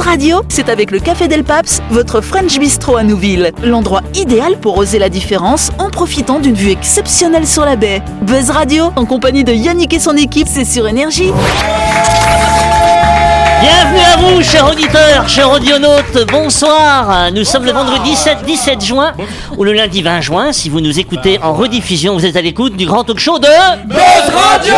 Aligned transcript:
Buzz 0.00 0.06
Radio, 0.06 0.40
c'est 0.48 0.70
avec 0.70 0.92
le 0.92 0.98
Café 0.98 1.28
Del 1.28 1.44
Paps, 1.44 1.82
votre 1.90 2.22
French 2.22 2.58
Bistro 2.58 2.96
à 2.96 3.02
Nouville. 3.02 3.52
L'endroit 3.62 4.00
idéal 4.14 4.56
pour 4.58 4.78
oser 4.78 4.98
la 4.98 5.10
différence 5.10 5.70
en 5.78 5.90
profitant 5.90 6.38
d'une 6.38 6.54
vue 6.54 6.70
exceptionnelle 6.70 7.46
sur 7.46 7.66
la 7.66 7.76
baie. 7.76 8.00
Buzz 8.22 8.48
Radio, 8.48 8.92
en 8.96 9.04
compagnie 9.04 9.44
de 9.44 9.52
Yannick 9.52 9.92
et 9.92 9.98
son 9.98 10.16
équipe, 10.16 10.48
c'est 10.50 10.64
sur 10.64 10.88
Énergie. 10.88 11.30
Bienvenue 13.60 14.00
à 14.00 14.16
vous, 14.16 14.42
chers 14.42 14.70
auditeurs, 14.70 15.28
chers 15.28 15.52
audionautes, 15.52 16.26
bonsoir. 16.32 17.30
Nous 17.34 17.44
sommes 17.44 17.66
le 17.66 17.72
vendredi 17.72 18.16
7, 18.16 18.38
17 18.46 18.82
juin 18.82 19.12
ou 19.58 19.64
le 19.64 19.74
lundi 19.74 20.00
20 20.00 20.22
juin. 20.22 20.52
Si 20.52 20.70
vous 20.70 20.80
nous 20.80 20.98
écoutez 20.98 21.38
en 21.42 21.52
rediffusion, 21.52 22.14
vous 22.14 22.24
êtes 22.24 22.36
à 22.36 22.40
l'écoute 22.42 22.74
du 22.74 22.86
grand 22.86 23.04
talk 23.04 23.18
show 23.18 23.38
de 23.38 23.48
Buzz 23.86 24.34
Radio 24.34 24.74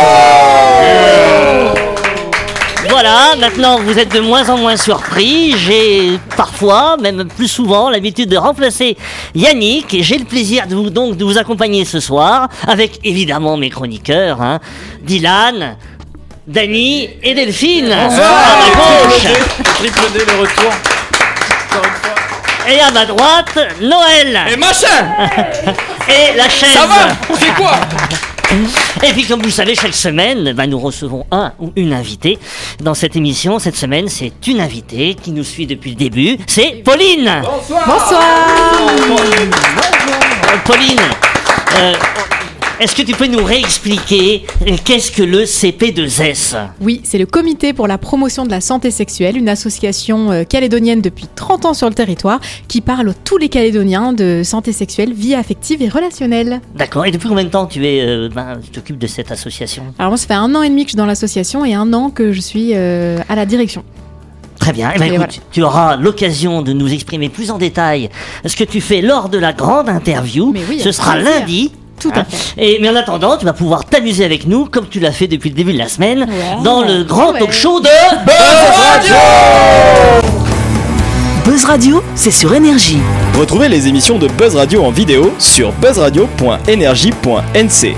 Voilà, 2.89 3.35
maintenant 3.39 3.79
vous 3.79 3.97
êtes 3.97 4.13
de 4.13 4.19
moins 4.19 4.49
en 4.49 4.57
moins 4.57 4.77
surpris. 4.77 5.55
J'ai 5.57 6.19
parfois, 6.35 6.97
même 6.97 7.27
plus 7.27 7.47
souvent, 7.47 7.89
l'habitude 7.89 8.29
de 8.29 8.37
remplacer 8.37 8.97
Yannick. 9.35 9.93
Et 9.93 10.03
j'ai 10.03 10.17
le 10.17 10.25
plaisir 10.25 10.67
de 10.67 10.75
vous, 10.75 10.89
donc 10.89 11.17
de 11.17 11.23
vous 11.23 11.37
accompagner 11.37 11.85
ce 11.85 11.99
soir 11.99 12.49
avec 12.67 12.99
évidemment 13.03 13.57
mes 13.57 13.69
chroniqueurs, 13.69 14.41
hein, 14.41 14.59
Dylan. 15.01 15.77
Dany 16.45 17.09
et 17.23 17.33
Delphine. 17.33 17.89
À 17.89 18.09
ma 18.09 19.07
gauche. 19.07 19.23
Triple 19.75 20.11
D, 20.13 20.25
le 20.27 20.41
retour. 20.41 20.71
Et 22.69 22.79
à 22.81 22.91
ma 22.91 23.05
droite 23.05 23.57
Noël. 23.81 24.41
Et 24.51 24.57
machin 24.57 24.87
et 26.09 26.35
la 26.35 26.49
chaise. 26.49 26.73
Ça 26.73 26.85
va 26.85 27.15
C'est 27.39 27.53
quoi? 27.55 27.71
Et 29.05 29.11
puis 29.11 29.25
comme 29.25 29.39
vous 29.39 29.47
le 29.47 29.51
savez, 29.51 29.75
chaque 29.75 29.93
semaine, 29.93 30.53
bah, 30.53 30.65
nous 30.65 30.79
recevons 30.79 31.25
un 31.31 31.51
ou 31.59 31.71
une 31.75 31.91
invitée. 31.93 32.39
Dans 32.81 32.93
cette 32.93 33.15
émission, 33.17 33.59
cette 33.59 33.75
semaine, 33.75 34.07
c'est 34.07 34.31
une 34.47 34.61
invitée 34.61 35.15
qui 35.21 35.31
nous 35.31 35.43
suit 35.43 35.67
depuis 35.67 35.89
le 35.91 35.97
début. 35.97 36.37
C'est 36.47 36.81
Pauline 36.85 37.27
Euh, 40.47 40.57
Pauline, 40.65 40.99
euh, 41.77 41.93
est-ce 42.79 42.95
que 42.95 43.01
tu 43.03 43.13
peux 43.13 43.27
nous 43.27 43.43
réexpliquer 43.43 44.45
euh, 44.67 44.75
qu'est-ce 44.83 45.11
que 45.11 45.21
le 45.23 45.43
CP2S 45.43 46.55
Oui, 46.81 47.01
c'est 47.03 47.17
le 47.17 47.25
Comité 47.25 47.71
pour 47.73 47.87
la 47.87 47.97
promotion 47.97 48.45
de 48.45 48.51
la 48.51 48.61
santé 48.61 48.91
sexuelle, 48.91 49.37
une 49.37 49.47
association 49.49 50.31
euh, 50.31 50.43
calédonienne 50.43 51.01
depuis 51.01 51.27
30 51.35 51.65
ans 51.65 51.73
sur 51.73 51.87
le 51.87 51.93
territoire 51.93 52.39
qui 52.67 52.81
parle 52.81 53.09
à 53.09 53.13
tous 53.13 53.37
les 53.37 53.49
Calédoniens 53.49 54.11
de 54.13 54.41
santé 54.43 54.73
sexuelle, 54.73 55.13
vie 55.13 55.35
affective 55.35 55.81
et 55.81 55.89
relationnelle. 55.89 56.61
D'accord. 56.75 57.05
Et 57.05 57.11
depuis 57.11 57.29
combien 57.29 57.43
de 57.43 57.49
temps 57.49 57.67
tu 57.67 57.85
es, 57.85 58.01
euh, 58.01 58.29
ben, 58.33 58.59
tu 58.63 58.71
t'occupes 58.71 58.97
de 58.97 59.07
cette 59.07 59.31
association? 59.31 59.83
Alors 59.99 60.11
moi, 60.11 60.17
ça 60.17 60.27
fait 60.27 60.33
un 60.33 60.53
an 60.55 60.63
et 60.63 60.69
demi 60.69 60.83
que 60.83 60.89
je 60.89 60.91
suis 60.93 60.97
dans 60.97 61.05
l'association 61.05 61.63
et 61.65 61.73
un 61.75 61.93
an 61.93 62.09
que 62.09 62.31
je 62.31 62.41
suis 62.41 62.71
euh, 62.73 63.19
à 63.29 63.35
la 63.35 63.45
direction. 63.45 63.83
Très 64.59 64.71
bien. 64.73 64.91
Eh 64.95 64.99
ben, 64.99 65.05
écoute, 65.05 65.17
voilà. 65.17 65.33
tu 65.51 65.61
auras 65.61 65.95
l'occasion 65.97 66.61
de 66.61 66.73
nous 66.73 66.91
exprimer 66.91 67.29
plus 67.29 67.51
en 67.51 67.57
détail 67.57 68.09
ce 68.45 68.55
que 68.55 68.63
tu 68.63 68.81
fais 68.81 69.01
lors 69.01 69.29
de 69.29 69.37
la 69.37 69.53
grande 69.53 69.89
interview. 69.89 70.53
Oui, 70.69 70.79
Ce 70.79 70.91
sera 70.91 71.13
plaisir. 71.13 71.31
lundi. 71.39 71.71
Tout 71.99 72.11
à 72.13 72.19
Hein. 72.19 72.25
fait. 72.29 72.75
Et, 72.75 72.79
mais 72.81 72.89
en 72.89 72.95
attendant, 72.95 73.37
tu 73.37 73.45
vas 73.45 73.53
pouvoir 73.53 73.85
t'amuser 73.85 74.25
avec 74.25 74.45
nous, 74.47 74.65
comme 74.65 74.87
tu 74.89 74.99
l'as 74.99 75.11
fait 75.11 75.27
depuis 75.27 75.49
le 75.49 75.55
début 75.55 75.73
de 75.73 75.77
la 75.77 75.87
semaine, 75.87 76.21
Ouais. 76.27 76.63
dans 76.63 76.81
le 76.83 77.03
grand 77.03 77.31
Ouais. 77.33 77.39
talk 77.39 77.51
show 77.51 77.79
de... 77.79 77.87
Buzz 81.45 81.65
Radio, 81.65 82.01
c'est 82.15 82.31
sur 82.31 82.53
Énergie. 82.53 82.99
Retrouvez 83.37 83.69
les 83.69 83.87
émissions 83.87 84.17
de 84.17 84.27
Buzz 84.27 84.55
Radio 84.55 84.83
en 84.83 84.91
vidéo 84.91 85.31
sur 85.39 85.71
buzzradio.energie.nc. 85.73 87.95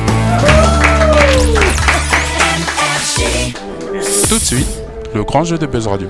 Tout 4.29 4.39
de 4.39 4.43
suite, 4.43 4.67
le 5.13 5.23
grand 5.23 5.43
jeu 5.43 5.57
de 5.57 5.65
Buzz 5.67 5.87
Radio. 5.87 6.07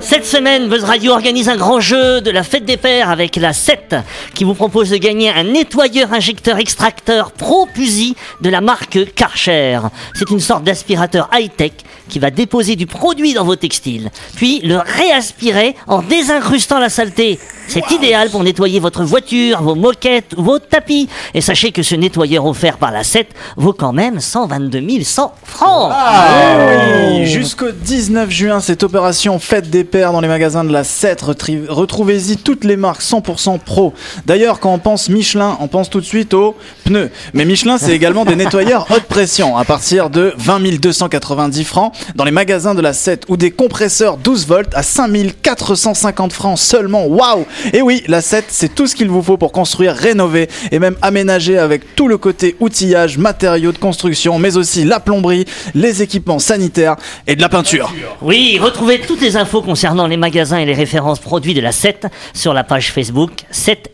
Cette 0.00 0.24
semaine, 0.24 0.68
Buzz 0.68 0.84
Radio 0.84 1.12
organise 1.12 1.50
un 1.50 1.56
grand 1.56 1.78
jeu 1.78 2.22
de 2.22 2.30
la 2.30 2.42
fête 2.42 2.64
des 2.64 2.78
pères 2.78 3.10
avec 3.10 3.36
la 3.36 3.52
7 3.52 3.96
qui 4.34 4.44
vous 4.44 4.54
propose 4.54 4.88
de 4.88 4.96
gagner 4.96 5.30
un 5.30 5.44
nettoyeur 5.44 6.12
injecteur 6.14 6.58
extracteur 6.58 7.32
Pro 7.32 7.66
Pusi 7.66 8.16
de 8.40 8.48
la 8.48 8.62
marque 8.62 9.12
Karcher. 9.14 9.78
C'est 10.14 10.30
une 10.30 10.40
sorte 10.40 10.64
d'aspirateur 10.64 11.28
high-tech 11.32 11.72
qui 12.08 12.18
va 12.18 12.30
déposer 12.30 12.76
du 12.76 12.86
produit 12.86 13.34
dans 13.34 13.44
vos 13.44 13.56
textiles, 13.56 14.10
puis 14.36 14.60
le 14.60 14.78
réaspirer 14.78 15.76
en 15.86 16.02
désincrustant 16.02 16.78
la 16.78 16.88
saleté. 16.88 17.38
C'est 17.70 17.90
idéal 17.92 18.30
pour 18.30 18.42
nettoyer 18.42 18.80
votre 18.80 19.04
voiture, 19.04 19.62
vos 19.62 19.74
moquettes 19.74 20.34
vos 20.36 20.58
tapis. 20.58 21.08
Et 21.34 21.40
sachez 21.40 21.72
que 21.72 21.82
ce 21.82 21.94
nettoyeur 21.94 22.44
offert 22.46 22.78
par 22.78 22.90
la 22.90 23.04
7 23.04 23.28
vaut 23.56 23.72
quand 23.72 23.92
même 23.92 24.20
122 24.20 24.82
100 25.02 25.32
francs. 25.44 25.92
Oui, 25.92 27.26
Jusqu'au 27.26 27.70
19 27.70 28.30
juin, 28.30 28.60
cette 28.60 28.82
opération 28.82 29.38
Fête 29.38 29.70
des 29.70 29.84
Pères 29.84 30.12
dans 30.12 30.20
les 30.20 30.28
magasins 30.28 30.64
de 30.64 30.72
la 30.72 30.84
7. 30.84 31.22
Retri- 31.22 31.66
Retrouvez-y 31.68 32.36
toutes 32.36 32.64
les 32.64 32.76
marques 32.76 33.02
100% 33.02 33.58
pro. 33.58 33.92
D'ailleurs, 34.26 34.58
quand 34.60 34.72
on 34.72 34.78
pense 34.78 35.08
Michelin, 35.08 35.56
on 35.60 35.68
pense 35.68 35.90
tout 35.90 36.00
de 36.00 36.06
suite 36.06 36.34
aux 36.34 36.56
pneus. 36.84 37.10
Mais 37.34 37.44
Michelin, 37.44 37.78
c'est 37.78 37.92
également 37.92 38.24
des 38.24 38.36
nettoyeurs 38.36 38.86
haute 38.90 39.04
pression 39.04 39.56
à 39.56 39.64
partir 39.64 40.10
de 40.10 40.34
20 40.36 40.60
290 40.80 41.64
francs 41.64 41.92
dans 42.14 42.24
les 42.24 42.30
magasins 42.30 42.74
de 42.74 42.82
la 42.82 42.92
7 42.92 43.24
ou 43.28 43.36
des 43.36 43.50
compresseurs 43.50 44.16
12 44.16 44.46
volts 44.46 44.74
à 44.74 44.82
5 44.82 45.10
450 45.42 46.32
francs 46.32 46.58
seulement. 46.58 47.06
Waouh 47.06 47.46
Et 47.72 47.82
oui, 47.82 48.02
la 48.08 48.20
7, 48.20 48.46
c'est 48.48 48.74
tout 48.74 48.86
ce 48.86 48.94
qu'il 48.94 49.08
vous 49.08 49.22
faut 49.22 49.36
pour 49.36 49.52
construire, 49.52 49.94
rénover 49.94 50.48
et 50.70 50.78
même 50.78 50.96
aménager 51.02 51.58
avec 51.58 51.94
tout 51.94 52.08
le 52.08 52.18
côté 52.18 52.56
outillage, 52.60 53.18
matériaux 53.18 53.72
de 53.72 53.78
construction, 53.78 54.38
mais 54.38 54.56
aussi 54.56 54.84
la 54.84 55.00
plomberie, 55.00 55.44
les 55.74 56.02
équipements 56.02 56.38
sanitaires 56.38 56.96
et 57.26 57.36
de 57.36 57.40
la 57.40 57.48
peinture. 57.48 57.92
Oui, 58.22 58.58
retrouvez 58.60 59.00
toutes 59.00 59.20
les 59.20 59.36
infos 59.36 59.62
concernant 59.62 60.06
les 60.06 60.16
magasins 60.16 60.58
et 60.58 60.66
les 60.66 60.74
références 60.74 61.20
produits 61.20 61.54
de 61.54 61.60
la 61.60 61.72
7 61.72 62.06
sur 62.34 62.54
la 62.54 62.64
page 62.64 62.92
Facebook 62.92 63.30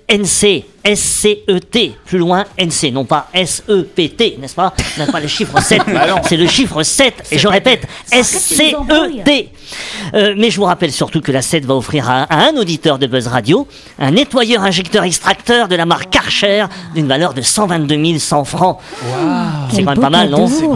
7NC. 0.08 0.64
S-C-E-T, 0.86 1.96
plus 2.04 2.18
loin 2.18 2.44
NC, 2.56 2.92
non 2.92 3.04
pas 3.04 3.28
S-E-P-T, 3.34 4.38
n'est-ce 4.40 4.54
pas? 4.54 4.72
Non 5.00 5.06
pas 5.06 5.18
le 5.18 5.26
chiffre 5.26 5.60
7, 5.60 5.82
c'est 6.28 6.36
le 6.36 6.46
chiffre 6.46 6.84
7, 6.84 7.24
et 7.32 7.38
je 7.38 7.48
répète, 7.48 7.88
S-C-E-T. 8.12 9.48
Euh, 10.14 10.34
mais 10.38 10.50
je 10.50 10.58
vous 10.58 10.64
rappelle 10.64 10.92
surtout 10.92 11.20
que 11.20 11.32
la 11.32 11.42
7 11.42 11.64
va 11.64 11.74
offrir 11.74 12.08
à, 12.08 12.22
à 12.22 12.48
un 12.48 12.56
auditeur 12.56 13.00
de 13.00 13.08
Buzz 13.08 13.26
Radio 13.26 13.66
un 13.98 14.12
nettoyeur 14.12 14.62
injecteur 14.62 15.02
extracteur 15.02 15.66
de 15.66 15.74
la 15.74 15.86
marque 15.86 16.10
Karcher 16.10 16.66
d'une 16.94 17.08
valeur 17.08 17.34
de 17.34 17.42
122 17.42 18.18
100 18.20 18.44
francs. 18.44 18.78
C'est 19.72 19.82
quand 19.82 19.90
même 19.90 20.00
pas 20.00 20.10
mal, 20.10 20.30
non? 20.30 20.46
C'est 20.46 20.66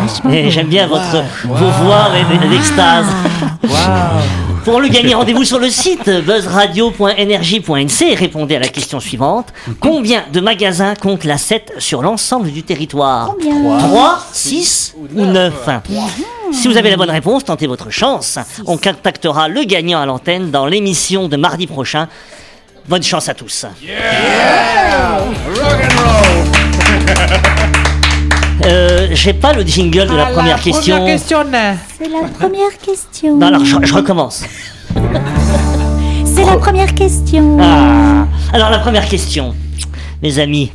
vachement 0.00 0.30
et 0.30 0.44
beau. 0.44 0.50
j'aime 0.50 0.68
bien 0.68 0.86
votre, 0.86 1.22
vos 1.44 1.84
voix 1.84 2.08
et 2.16 2.48
l'extase. 2.48 3.06
Pour 4.64 4.80
le 4.80 4.88
gagner, 4.88 5.14
rendez-vous 5.14 5.44
sur 5.44 5.58
le 5.58 5.70
site 5.70 6.08
buzzradio.energie.nc 6.10 8.02
et 8.02 8.14
répondez 8.14 8.56
à 8.56 8.58
la 8.58 8.68
question 8.68 9.00
suivante. 9.00 9.48
Combien 9.80 10.24
de 10.32 10.40
magasins 10.40 10.94
compte 10.94 11.24
la 11.24 11.38
7 11.38 11.74
sur 11.78 12.02
l'ensemble 12.02 12.50
du 12.50 12.62
territoire? 12.62 13.34
Combien? 13.40 13.78
3, 13.78 14.26
6 14.32 14.96
ou 15.16 15.24
9 15.24 15.68
Si 16.52 16.68
vous 16.68 16.76
avez 16.76 16.90
la 16.90 16.96
bonne 16.96 17.10
réponse, 17.10 17.44
tentez 17.44 17.66
votre 17.66 17.90
chance. 17.90 18.38
On 18.66 18.76
contactera 18.76 19.48
le 19.48 19.64
gagnant 19.64 20.00
à 20.00 20.06
l'antenne 20.06 20.50
dans 20.50 20.66
l'émission 20.66 21.28
de 21.28 21.36
mardi 21.36 21.66
prochain. 21.66 22.08
Bonne 22.86 23.02
chance 23.02 23.28
à 23.28 23.34
tous. 23.34 23.64
J'ai 29.12 29.32
pas 29.32 29.52
le 29.52 29.62
jingle 29.62 30.08
de 30.08 30.14
la 30.14 30.26
première 30.26 30.60
question. 30.60 31.06
C'est 31.06 32.08
la 32.08 32.28
première 32.28 32.78
question. 32.78 33.36
Non, 33.36 33.46
alors 33.46 33.64
je, 33.64 33.76
je 33.82 33.94
recommence. 33.94 34.44
C'est 36.24 36.44
la 36.44 36.56
première 36.56 36.94
question. 36.94 37.58
Ah. 37.60 38.26
Alors 38.52 38.70
la 38.70 38.78
première 38.78 39.08
question, 39.08 39.54
mes 40.22 40.38
amis. 40.38 40.72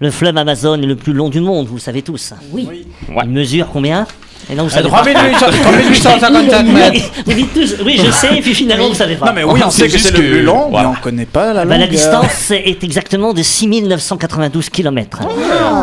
Le 0.00 0.10
fleuve 0.10 0.36
Amazon 0.36 0.80
est 0.80 0.86
le 0.86 0.96
plus 0.96 1.12
long 1.12 1.28
du 1.28 1.40
monde, 1.40 1.66
vous 1.68 1.76
le 1.76 1.80
savez 1.80 2.02
tous. 2.02 2.34
Oui. 2.52 2.86
Il 3.22 3.30
mesure 3.30 3.68
combien? 3.72 4.06
Et 4.48 4.54
non, 4.54 4.64
vous 4.64 4.70
savez 4.70 4.88
pas. 4.88 5.02
3855 5.02 6.62
mètres. 6.72 7.10
Vous 7.26 7.32
dites 7.32 7.52
tous, 7.52 7.74
oui, 7.84 8.00
je 8.04 8.10
sais, 8.12 8.36
et 8.38 8.40
puis 8.40 8.54
finalement, 8.54 8.88
vous 8.88 8.94
savez 8.94 9.16
pas. 9.16 9.26
Non 9.26 9.32
mais 9.34 9.42
oui, 9.44 9.60
on 9.64 9.70
C'est 9.70 9.88
sait 9.88 9.96
que 9.96 9.98
c'est 9.98 10.12
le 10.12 10.18
plus 10.18 10.42
long, 10.42 10.70
mais 10.70 10.84
on 10.86 10.94
connaît 10.94 11.26
pas 11.26 11.52
la 11.52 11.64
Bah, 11.64 11.76
la 11.76 11.86
longueur. 11.86 11.88
distance 11.88 12.50
est 12.52 12.84
exactement 12.84 13.34
de 13.34 13.42
6992 13.42 14.70
km. 14.70 15.18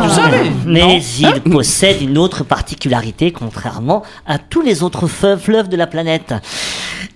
Tu 0.02 0.10
savais 0.10 0.50
Mais 0.66 1.02
il 1.20 1.40
possède 1.52 2.00
une 2.00 2.16
autre 2.16 2.42
particularité, 2.44 3.32
contrairement 3.32 4.02
à 4.26 4.38
tous 4.38 4.62
les 4.62 4.82
autres 4.82 5.06
fleuves 5.08 5.68
de 5.68 5.76
la 5.76 5.86
planète. 5.86 6.32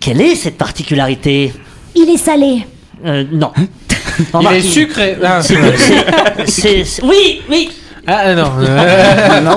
Quelle 0.00 0.20
est 0.20 0.34
cette 0.34 0.58
particularité? 0.58 1.52
Il 1.94 2.10
est 2.10 2.18
salé. 2.18 2.66
Euh, 3.06 3.24
Non. 3.32 3.52
Il 4.40 4.46
est 4.52 4.60
sucré. 4.60 5.16
Ah, 5.24 5.40
Oui, 7.02 7.40
oui, 7.48 7.70
Ah 8.06 8.34
non. 8.34 8.50
non, 9.42 9.56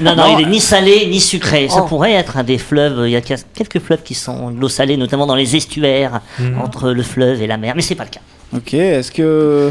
Non, 0.00 0.16
non, 0.16 0.38
il 0.38 0.44
est 0.44 0.48
ni 0.48 0.60
salé 0.60 1.06
ni 1.10 1.20
sucré. 1.20 1.66
Oh. 1.70 1.74
Ça 1.74 1.82
pourrait 1.82 2.12
être 2.12 2.36
un 2.36 2.44
des 2.44 2.58
fleuves. 2.58 3.02
Il 3.06 3.10
y 3.10 3.16
a 3.16 3.20
quelques 3.20 3.80
fleuves 3.80 4.02
qui 4.04 4.14
sont 4.14 4.50
de 4.50 4.60
l'eau 4.60 4.68
salée, 4.68 4.96
notamment 4.96 5.26
dans 5.26 5.34
les 5.34 5.56
estuaires 5.56 6.20
Mhm. 6.38 6.60
entre 6.60 6.90
le 6.90 7.02
fleuve 7.02 7.42
et 7.42 7.46
la 7.46 7.56
mer. 7.56 7.74
Mais 7.76 7.82
c'est 7.82 7.94
pas 7.94 8.04
le 8.04 8.10
cas. 8.10 8.20
Ok, 8.56 8.74
est-ce 8.74 9.10
que 9.12 9.70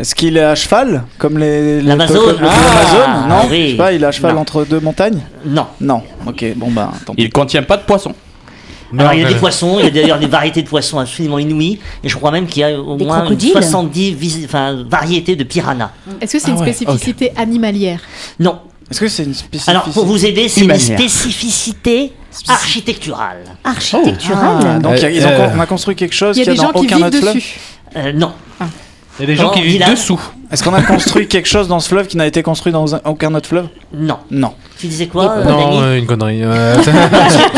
est-ce 0.00 0.14
qu'il 0.14 0.36
est 0.36 0.42
à 0.44 0.54
cheval 0.54 1.02
comme 1.18 1.38
les 1.38 1.80
les 1.80 1.82
L'Amazone. 1.82 2.36
Ah, 2.42 3.26
Non, 3.28 3.36
oui. 3.50 3.64
je 3.66 3.70
sais 3.72 3.76
pas, 3.76 3.92
il 3.92 4.02
est 4.02 4.06
à 4.06 4.12
cheval 4.12 4.34
Non. 4.34 4.40
entre 4.42 4.64
deux 4.64 4.80
montagnes? 4.80 5.20
Non. 5.44 5.66
Non. 5.80 6.02
Ok, 6.26 6.44
bon 6.56 6.70
bah 6.70 6.92
tant 7.04 7.14
pis. 7.14 7.24
Il 7.24 7.30
contient 7.30 7.62
pas 7.64 7.76
de 7.76 7.82
poisson. 7.82 8.14
Alors 8.96 9.12
il 9.14 9.20
y 9.20 9.24
a 9.24 9.28
des 9.28 9.34
poissons, 9.34 9.78
il 9.78 9.84
y 9.84 9.88
a 9.88 9.90
d'ailleurs 9.90 10.18
des 10.18 10.26
variétés 10.26 10.62
de 10.62 10.68
poissons 10.68 10.98
absolument 10.98 11.38
inouïes, 11.38 11.78
et 12.02 12.08
je 12.08 12.16
crois 12.16 12.30
même 12.30 12.46
qu'il 12.46 12.60
y 12.60 12.64
a 12.64 12.80
au 12.80 12.96
Des 12.96 13.04
moins 13.04 13.20
crocodiles 13.20 13.50
70 13.52 14.12
vis- 14.14 14.44
enfin, 14.46 14.84
variétés 14.88 15.36
de 15.36 15.44
piranhas. 15.44 15.90
Est-ce 16.20 16.32
que 16.34 16.38
c'est 16.38 16.46
Ah 16.48 16.50
une 16.54 16.60
ouais, 16.60 16.72
spécificité 16.72 17.32
animalière? 17.36 18.00
Non. 18.40 18.60
Est-ce 18.90 19.00
que 19.00 19.08
c'est 19.08 19.24
une 19.24 19.34
spécificité 19.34 19.70
Alors 19.70 19.82
pour 19.84 20.06
vous 20.06 20.24
aider, 20.24 20.48
c'est 20.48 20.62
une 20.64 20.78
spécificité 20.78 22.12
architecturale. 22.48 23.44
Architecturale. 23.64 24.60
Ah, 24.64 24.78
donc 24.78 24.94
a- 25.04 25.10
ils 25.10 25.24
ont, 25.26 25.28
Euh, 25.28 25.48
on 25.54 25.60
a 25.60 25.66
construit 25.66 25.94
quelque 25.94 26.14
chose 26.14 26.36
Il 26.36 26.44
y 26.44 26.48
a 26.48 26.52
y 26.52 26.58
a 26.58 26.62
gens 26.62 26.72
dans 26.72 26.80
qui 26.80 26.86
aucun 26.86 26.96
vivent 26.96 27.06
autre 27.06 27.34
dessus. 27.34 27.58
Euh, 27.96 28.12
non. 28.12 28.32
Il 29.18 29.22
y 29.22 29.24
a 29.24 29.26
des 29.26 29.36
gens 29.36 29.50
qui 29.50 29.62
vivent 29.62 29.82
a- 29.82 29.90
dessous. 29.90 30.20
Est-ce 30.50 30.62
qu'on 30.64 30.72
a 30.72 30.80
construit 30.82 31.28
quelque 31.28 31.48
chose 31.48 31.68
dans 31.68 31.78
ce 31.80 31.88
fleuve 31.88 32.06
qui 32.06 32.16
n'a 32.16 32.26
été 32.26 32.42
construit 32.42 32.72
dans 32.72 32.94
un- 32.94 33.00
aucun 33.04 33.34
autre 33.34 33.48
fleuve? 33.48 33.66
Non. 33.92 34.16
Non. 34.30 34.52
Tu 34.78 34.86
disais 34.86 35.06
quoi, 35.06 35.30
euh, 35.38 35.44
Non, 35.44 35.58
Dany 35.58 35.78
euh, 35.82 35.98
une 35.98 36.06
connerie. 36.06 36.40
euh, 36.44 36.76
tu 36.82 36.90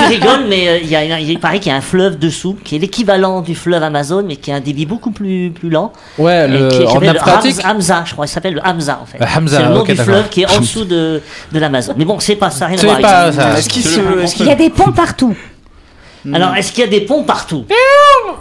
rigoles, 0.08 0.46
mais 0.48 0.68
euh, 0.68 0.78
il 0.82 0.88
y 0.88 0.96
a, 0.96 1.20
il 1.20 1.38
paraît 1.38 1.60
qu'il 1.60 1.70
y 1.70 1.74
a 1.74 1.78
un 1.78 1.80
fleuve 1.82 2.18
dessous 2.18 2.56
qui 2.64 2.76
est 2.76 2.78
l'équivalent 2.78 3.42
du 3.42 3.54
fleuve 3.54 3.82
Amazon, 3.82 4.24
mais 4.26 4.36
qui 4.36 4.50
a 4.50 4.56
un 4.56 4.60
débit 4.60 4.86
beaucoup 4.86 5.10
plus, 5.12 5.50
plus 5.50 5.68
lent. 5.70 5.92
ouais, 6.18 6.46
et 6.48 6.52
qui- 6.52 6.58
le, 6.58 6.68
qui 6.68 6.84
en 6.86 6.92
s'appelle 6.94 7.12
le 7.12 7.20
Atlantique. 7.20 7.56
Hamza, 7.64 7.70
Hamza, 7.70 8.02
je 8.06 8.12
crois, 8.14 8.24
il 8.26 8.28
s'appelle 8.28 8.54
le 8.54 8.60
Hamza 8.64 8.98
en 9.02 9.06
fait. 9.06 9.22
Euh, 9.22 9.26
Hamza, 9.36 9.56
c'est 9.58 9.62
le 9.64 9.68
nom 9.74 9.80
ok, 9.82 9.86
du 9.86 9.94
d'accord. 9.94 10.04
fleuve 10.14 10.28
qui 10.30 10.42
est 10.42 10.50
en 10.56 10.60
dessous 10.60 10.84
de, 10.84 11.20
de 11.52 11.58
l'Amazon. 11.58 11.94
Mais 11.96 12.04
bon, 12.06 12.18
c'est 12.18 12.36
pas 12.36 12.50
ça, 12.50 12.66
rien 12.66 12.76
à 12.76 12.78
C'est 12.78 12.86
voir 12.86 12.96
avec 12.96 13.06
pas 13.06 13.32
ça. 13.32 13.58
Est-ce 13.58 13.68
qu'il 13.68 13.82
se. 13.84 14.00
Il 14.40 14.46
y 14.46 14.50
a 14.50 14.54
des 14.56 14.70
ponts 14.70 14.92
partout? 14.92 15.36
Alors, 16.34 16.54
est-ce 16.56 16.72
qu'il 16.72 16.80
y 16.84 16.86
a 16.86 16.90
des 16.90 17.00
ponts 17.02 17.22
partout 17.22 17.64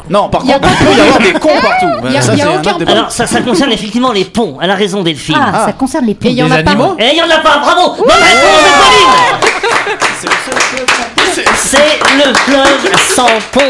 Non, 0.09 0.29
par 0.29 0.41
Il 0.43 0.49
y 0.49 0.53
a 0.53 0.59
contre, 0.59 0.73
il 0.81 0.85
peut 0.87 0.93
y 0.97 1.01
avoir 1.01 1.19
des 1.19 1.33
cons 1.33 1.61
partout. 1.61 1.87
Il 2.05 2.11
y 2.13 2.17
a- 2.17 2.21
Ça, 2.21 2.33
il 2.33 2.39
y 2.39 2.41
a 2.41 2.45
c'est 2.45 2.51
un 2.51 2.59
aucun 2.59 2.69
autre 2.71 2.79
débat. 2.79 2.91
Alors, 2.91 3.11
ça, 3.11 3.25
ça 3.27 3.41
concerne 3.41 3.71
effectivement 3.71 4.11
les 4.11 4.25
ponts. 4.25 4.57
Elle 4.61 4.71
a 4.71 4.75
raison, 4.75 5.01
Delphine. 5.01 5.37
Ah, 5.39 5.65
ça 5.65 5.73
concerne 5.73 6.05
les 6.05 6.15
ponts. 6.15 6.27
Et 6.27 6.31
il 6.31 6.37
y 6.37 6.43
en 6.43 6.51
a 6.51 6.61
pas. 6.61 6.71
animaux 6.71 6.95
il 6.99 7.17
y 7.17 7.21
en 7.21 7.29
a 7.29 7.37
pas, 7.39 7.57
bravo 7.59 7.95
Bonne 7.97 8.07
réponse 8.07 8.63
de 8.63 8.71
Pauline 8.81 9.89
C'est 11.55 11.99
le 12.17 12.33
fleuve 12.33 12.91
sans 13.15 13.27
pont. 13.51 13.61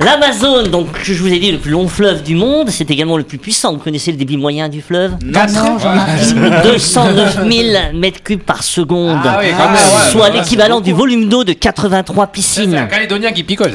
L'Amazone, 0.00 0.68
donc 0.68 0.86
je 1.02 1.14
vous 1.14 1.32
ai 1.32 1.38
dit 1.38 1.52
le 1.52 1.58
plus 1.58 1.70
long 1.70 1.88
fleuve 1.88 2.22
du 2.22 2.34
monde, 2.34 2.68
c'est 2.70 2.90
également 2.90 3.16
le 3.16 3.24
plus 3.24 3.38
puissant. 3.38 3.72
Vous 3.72 3.78
connaissez 3.78 4.10
le 4.10 4.16
débit 4.18 4.36
moyen 4.36 4.68
du 4.68 4.82
fleuve? 4.82 5.12
Non, 5.24 5.40
Jean-Marie. 5.48 6.62
209 6.64 7.38
000 7.50 7.78
mètres 7.94 8.22
cubes 8.22 8.42
par 8.42 8.62
seconde, 8.62 9.18
Ah 9.24 9.38
oui, 9.40 9.48
quand 9.56 9.64
même, 9.64 9.72
ouais, 9.74 10.10
soit 10.10 10.30
bah, 10.30 10.36
l'équivalent 10.36 10.80
du 10.80 10.92
volume 10.92 11.28
d'eau 11.28 11.44
de 11.44 11.52
83 11.52 12.14
C'est 12.14 12.20
un 12.22 12.26
piscines. 12.32 12.88
Calédonien 12.90 13.32
qui 13.32 13.42
picole. 13.44 13.72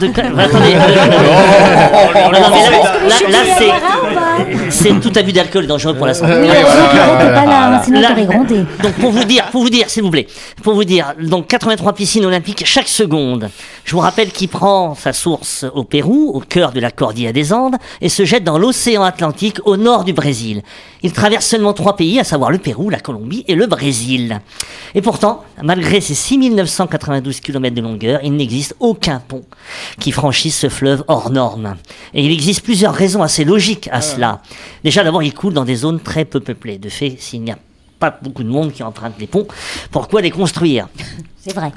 De... 0.00 0.06
Attendez, 0.08 0.74
euh, 0.74 0.94
non, 2.14 2.30
mais 2.32 2.40
là, 2.40 2.40
là- 3.08 3.30
là, 3.30 3.38
c'est- 3.58 4.70
c'est 4.70 5.00
tout 5.00 5.12
abus 5.16 5.32
d'alcool 5.32 5.66
dangereux 5.66 5.94
pour 5.94 6.06
la 6.06 6.14
santé. 6.14 6.32
Oui, 6.32 6.48
heureusement 6.48 6.86
que 6.88 6.92
Pierrot 6.92 7.12
n'était 7.14 7.34
pas 7.34 7.44
là, 7.46 7.74
hein, 7.76 7.80
sinon 7.84 8.00
Là- 8.00 8.08
t'aurais 8.08 8.26
grondé. 8.26 8.56
Donc 8.82 8.92
pour 8.94 9.10
vous 9.10 9.24
dire, 9.24 9.44
pour 9.52 9.62
vous 9.62 9.70
dire, 9.70 9.88
s'il 9.88 10.02
vous 10.02 10.10
plaît, 10.10 10.26
pour 10.62 10.74
vous 10.74 10.84
dire, 10.84 11.14
donc 11.20 11.46
83 11.48 11.92
piscines 11.92 12.24
olympiques 12.24 12.62
chaque 12.66 12.88
seconde. 12.88 13.48
Je 13.84 13.92
vous 13.92 14.00
rappelle 14.00 14.30
qu'il 14.30 14.48
prend 14.48 14.94
sa 14.94 15.12
source 15.12 15.33
au 15.74 15.84
Pérou, 15.84 16.30
au 16.34 16.40
cœur 16.40 16.72
de 16.72 16.80
la 16.80 16.90
cordillère 16.90 17.32
des 17.32 17.52
Andes, 17.52 17.76
et 18.00 18.08
se 18.08 18.24
jette 18.24 18.44
dans 18.44 18.58
l'océan 18.58 19.02
Atlantique 19.02 19.60
au 19.64 19.76
nord 19.76 20.04
du 20.04 20.12
Brésil. 20.12 20.62
Il 21.02 21.12
traverse 21.12 21.46
seulement 21.46 21.72
trois 21.72 21.96
pays, 21.96 22.18
à 22.18 22.24
savoir 22.24 22.50
le 22.50 22.58
Pérou, 22.58 22.88
la 22.90 23.00
Colombie 23.00 23.44
et 23.46 23.54
le 23.54 23.66
Brésil. 23.66 24.40
Et 24.94 25.02
pourtant, 25.02 25.44
malgré 25.62 26.00
ses 26.00 26.14
6992 26.14 27.40
km 27.40 27.74
de 27.74 27.82
longueur, 27.82 28.20
il 28.22 28.34
n'existe 28.34 28.74
aucun 28.80 29.20
pont 29.20 29.44
qui 30.00 30.12
franchisse 30.12 30.58
ce 30.58 30.68
fleuve 30.68 31.04
hors 31.08 31.30
norme. 31.30 31.76
Et 32.14 32.24
il 32.24 32.32
existe 32.32 32.62
plusieurs 32.62 32.94
raisons 32.94 33.22
assez 33.22 33.44
logiques 33.44 33.88
à 33.92 34.00
cela. 34.00 34.40
Déjà, 34.82 35.04
d'abord, 35.04 35.22
il 35.22 35.34
coule 35.34 35.52
dans 35.52 35.64
des 35.64 35.76
zones 35.76 36.00
très 36.00 36.24
peu 36.24 36.40
peuplées. 36.40 36.78
De 36.78 36.88
fait, 36.88 37.16
s'il 37.18 37.42
n'y 37.42 37.50
a 37.50 37.58
pas 37.98 38.18
beaucoup 38.22 38.42
de 38.42 38.48
monde 38.48 38.72
qui 38.72 38.82
emprunte 38.82 39.14
les 39.18 39.26
ponts, 39.26 39.46
pourquoi 39.90 40.20
les 40.22 40.30
construire? 40.30 40.88
C'est 41.46 41.52
vrai. 41.54 41.72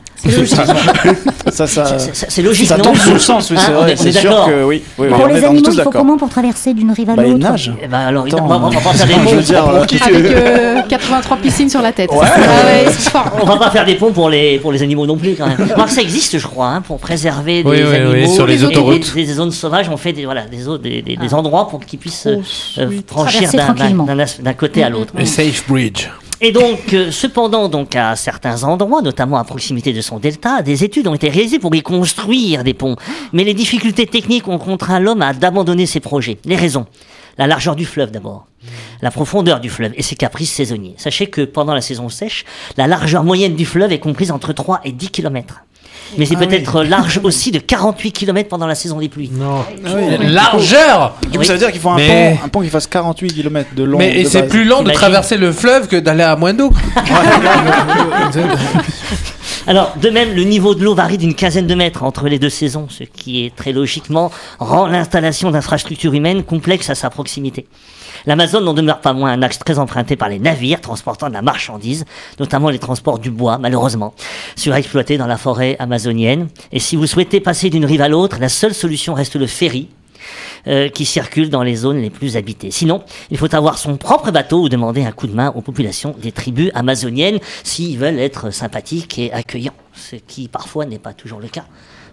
Ça, 1.51 1.67
ça. 1.67 1.99
C'est- 1.99 2.11
C'est 2.15 2.31
c'est 2.31 2.41
logique, 2.41 2.67
Ça 2.67 2.77
tombe 2.77 2.95
sous 2.95 3.13
le 3.13 3.19
sens, 3.19 3.49
oui, 3.51 3.57
Hein, 3.57 3.63
c'est 3.65 3.71
vrai. 3.73 3.95
C'est 3.97 4.11
sûr 4.13 4.45
que 4.47 4.63
oui. 4.63 4.81
Pour 4.95 5.27
les 5.27 5.43
animaux, 5.43 5.69
il 5.71 5.81
faut 5.81 5.89
comment 5.89 6.17
pour 6.17 6.29
traverser 6.29 6.73
d'une 6.73 6.91
rive 6.91 7.09
à 7.09 7.15
Bah, 7.15 7.23
ils 7.25 7.31
l'autre 7.33 7.43
nagent. 7.43 7.73
Eh 7.83 7.87
ben 7.87 7.97
alors, 7.99 8.25
Attends, 8.27 8.45
on 8.45 8.47
va, 8.47 8.69
pas 8.79 8.93
faire 8.93 9.07
des 9.07 9.13
ponts. 9.13 9.53
euh, 9.53 9.81
Avec 9.81 10.25
euh, 10.25 10.81
83 10.87 11.37
piscines 11.37 11.69
sur 11.69 11.81
la 11.81 11.91
tête. 11.91 12.11
Ouais. 12.11 12.19
Ah 12.23 12.91
c'est. 12.97 13.11
On 13.41 13.45
va 13.45 13.57
pas 13.57 13.69
faire 13.71 13.85
des 13.85 13.95
ponts 13.95 14.11
pour 14.11 14.29
les, 14.29 14.57
pour 14.59 14.71
les 14.71 14.81
animaux 14.83 15.05
non 15.05 15.17
plus 15.17 15.35
quand 15.35 15.47
même. 15.47 15.69
Alors, 15.75 15.89
ça 15.89 16.01
existe, 16.01 16.37
je 16.37 16.47
crois, 16.47 16.67
hein, 16.67 16.81
pour 16.81 16.97
préserver 16.99 17.63
des 17.63 17.69
animaux 17.93 18.11
oui, 18.13 18.29
sur 18.29 18.47
les 18.47 18.63
autoroutes. 18.63 19.13
Des, 19.15 19.25
des 19.25 19.33
zones 19.33 19.51
sauvages. 19.51 19.89
On 19.91 19.97
fait 19.97 20.13
des, 20.13 20.25
voilà, 20.25 20.45
des, 20.45 20.61
zo- 20.63 20.77
des, 20.77 21.01
des- 21.01 21.17
des 21.17 21.33
endroits 21.33 21.67
pour 21.67 21.81
qu'ils 21.85 21.99
puissent 21.99 22.27
euh, 22.27 22.37
euh, 22.77 22.89
franchir 23.07 23.49
Traverser 23.49 23.57
d'un- 24.41 24.53
côté 24.53 24.83
à 24.83 24.89
l'autre. 24.89 25.13
A 25.17 25.25
safe 25.25 25.65
bridge. 25.67 26.07
Et 26.39 26.51
donc, 26.51 26.93
euh, 26.93 27.11
cependant, 27.11 27.67
donc 27.67 27.95
à 27.95 28.15
certains 28.15 28.63
endroits, 28.63 29.01
notamment 29.01 29.37
à 29.37 29.43
proximité 29.43 29.91
de 29.91 30.01
son 30.01 30.19
delta, 30.19 30.61
des 30.61 30.83
études 30.83 31.07
ont 31.07 31.15
été 31.15 31.29
réalisées 31.29 31.57
pour 31.57 31.73
y 31.75 31.81
construire 31.81 32.63
des 32.63 32.75
ponts. 32.75 32.95
Mais 33.33 33.43
les 33.43 33.55
difficultés 33.55 34.05
techniques 34.05 34.47
ont 34.47 34.59
contraint 34.59 34.99
l'homme 34.99 35.23
à 35.23 35.33
d'abandonner 35.33 35.87
ses 35.87 35.99
projets. 35.99 36.37
Les 36.45 36.55
raisons 36.55 36.85
la 37.37 37.47
largeur 37.47 37.75
du 37.75 37.85
fleuve 37.85 38.11
d'abord, 38.11 38.47
la 39.01 39.11
profondeur 39.11 39.59
du 39.59 39.69
fleuve 39.69 39.93
et 39.95 40.01
ses 40.01 40.15
caprices 40.15 40.51
saisonniers. 40.51 40.95
Sachez 40.97 41.27
que 41.27 41.41
pendant 41.41 41.73
la 41.73 41.81
saison 41.81 42.09
sèche, 42.09 42.45
la 42.77 42.87
largeur 42.87 43.23
moyenne 43.23 43.55
du 43.55 43.65
fleuve 43.65 43.91
est 43.91 43.99
comprise 43.99 44.31
entre 44.31 44.53
3 44.53 44.81
et 44.83 44.91
10 44.91 45.09
km. 45.11 45.63
Mais 46.17 46.25
c'est 46.25 46.35
peut-être 46.35 46.83
large 46.83 47.19
aussi 47.23 47.51
de 47.51 47.59
48 47.59 48.11
km 48.11 48.49
pendant 48.49 48.67
la 48.67 48.75
saison 48.75 48.99
des 48.99 49.09
pluies. 49.09 49.29
Non. 49.33 49.65
Ah 49.85 49.89
oui. 49.95 50.17
Largeur 50.27 51.15
Du 51.23 51.29
coup, 51.29 51.37
Oui. 51.39 51.45
ça 51.45 51.53
veut 51.53 51.59
dire 51.59 51.71
qu'il 51.71 51.81
faut 51.81 51.89
un 51.89 51.95
Mais- 51.97 52.37
pont, 52.39 52.45
un 52.45 52.49
pont 52.49 52.61
qui 52.61 52.69
fasse 52.69 52.87
48 52.87 53.33
km 53.33 53.69
de 53.75 53.83
long. 53.83 53.97
Mais 53.97 54.19
et 54.19 54.25
c'est 54.25 54.47
plus 54.47 54.63
lent 54.65 54.83
de 54.83 54.91
traverser 54.91 55.37
le 55.37 55.51
fleuve 55.51 55.87
que 55.87 55.95
d'aller 55.97 56.23
à 56.23 56.35
moins 56.35 56.53
d'eau. 56.53 56.71
Alors, 59.67 59.93
de 60.01 60.09
même, 60.09 60.33
le 60.33 60.43
niveau 60.43 60.75
de 60.75 60.83
l'eau 60.83 60.95
varie 60.95 61.17
d'une 61.17 61.33
quinzaine 61.35 61.67
de 61.67 61.75
mètres 61.75 62.03
entre 62.03 62.27
les 62.29 62.39
deux 62.39 62.49
saisons, 62.49 62.87
ce 62.89 63.03
qui 63.03 63.43
est 63.45 63.53
très 63.55 63.73
logiquement 63.73 64.31
rend 64.59 64.87
l'installation 64.87 65.51
d'infrastructures 65.51 66.13
humaines 66.13 66.43
complexe 66.43 66.89
à 66.89 66.95
sa 66.95 67.09
proximité. 67.09 67.67
L'Amazone 68.25 68.63
n'en 68.63 68.73
demeure 68.73 69.01
pas 69.01 69.13
moins 69.13 69.31
un 69.31 69.41
axe 69.41 69.59
très 69.59 69.79
emprunté 69.79 70.15
par 70.15 70.29
les 70.29 70.39
navires 70.39 70.81
transportant 70.81 71.29
de 71.29 71.33
la 71.33 71.41
marchandise, 71.41 72.05
notamment 72.39 72.69
les 72.69 72.79
transports 72.79 73.19
du 73.19 73.31
bois, 73.31 73.57
malheureusement, 73.57 74.13
surexploités 74.55 75.17
dans 75.17 75.27
la 75.27 75.37
forêt 75.37 75.75
amazonienne. 75.79 76.47
Et 76.71 76.79
si 76.79 76.95
vous 76.95 77.07
souhaitez 77.07 77.39
passer 77.39 77.69
d'une 77.69 77.85
rive 77.85 78.01
à 78.01 78.09
l'autre, 78.09 78.37
la 78.39 78.49
seule 78.49 78.73
solution 78.73 79.13
reste 79.13 79.35
le 79.35 79.47
ferry, 79.47 79.89
euh, 80.67 80.89
qui 80.89 81.05
circule 81.05 81.49
dans 81.49 81.63
les 81.63 81.75
zones 81.75 82.01
les 82.01 82.09
plus 82.09 82.35
habitées. 82.35 82.71
Sinon, 82.71 83.03
il 83.31 83.37
faut 83.37 83.53
avoir 83.55 83.77
son 83.77 83.95
propre 83.95 84.31
bateau 84.31 84.63
ou 84.63 84.69
demander 84.69 85.05
un 85.05 85.11
coup 85.11 85.27
de 85.27 85.33
main 85.33 85.53
aux 85.55 85.61
populations 85.61 86.13
des 86.21 86.33
tribus 86.33 86.71
amazoniennes 86.73 87.39
s'ils 87.63 87.97
veulent 87.97 88.19
être 88.19 88.51
sympathiques 88.51 89.17
et 89.17 89.31
accueillants, 89.31 89.75
ce 89.93 90.17
qui 90.17 90.49
parfois 90.49 90.85
n'est 90.85 90.99
pas 90.99 91.13
toujours 91.13 91.39
le 91.39 91.47
cas. 91.47 91.63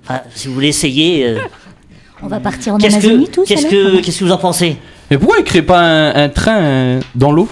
Enfin, 0.05 0.21
si 0.35 0.47
vous 0.47 0.55
voulez 0.55 0.69
essayer, 0.69 1.27
euh, 1.27 1.41
On 2.23 2.27
va 2.29 2.41
partir 2.41 2.75
en 2.75 2.79
Amazonie 2.79 3.27
que, 3.27 3.31
tous 3.31 3.45
qu'est-ce 3.45 3.67
que, 3.67 4.01
qu'est-ce 4.01 4.21
que 4.21 4.25
vous 4.25 4.33
en 4.33 4.39
pensez 4.39 4.77
Mais 5.11 5.19
pourquoi 5.19 5.39
ils 5.39 5.45
créent 5.45 5.63
pas 5.63 5.81
un, 5.81 6.25
un 6.25 6.29
train 6.29 6.57
euh, 6.59 7.01
dans 7.15 7.33
l'eau? 7.33 7.49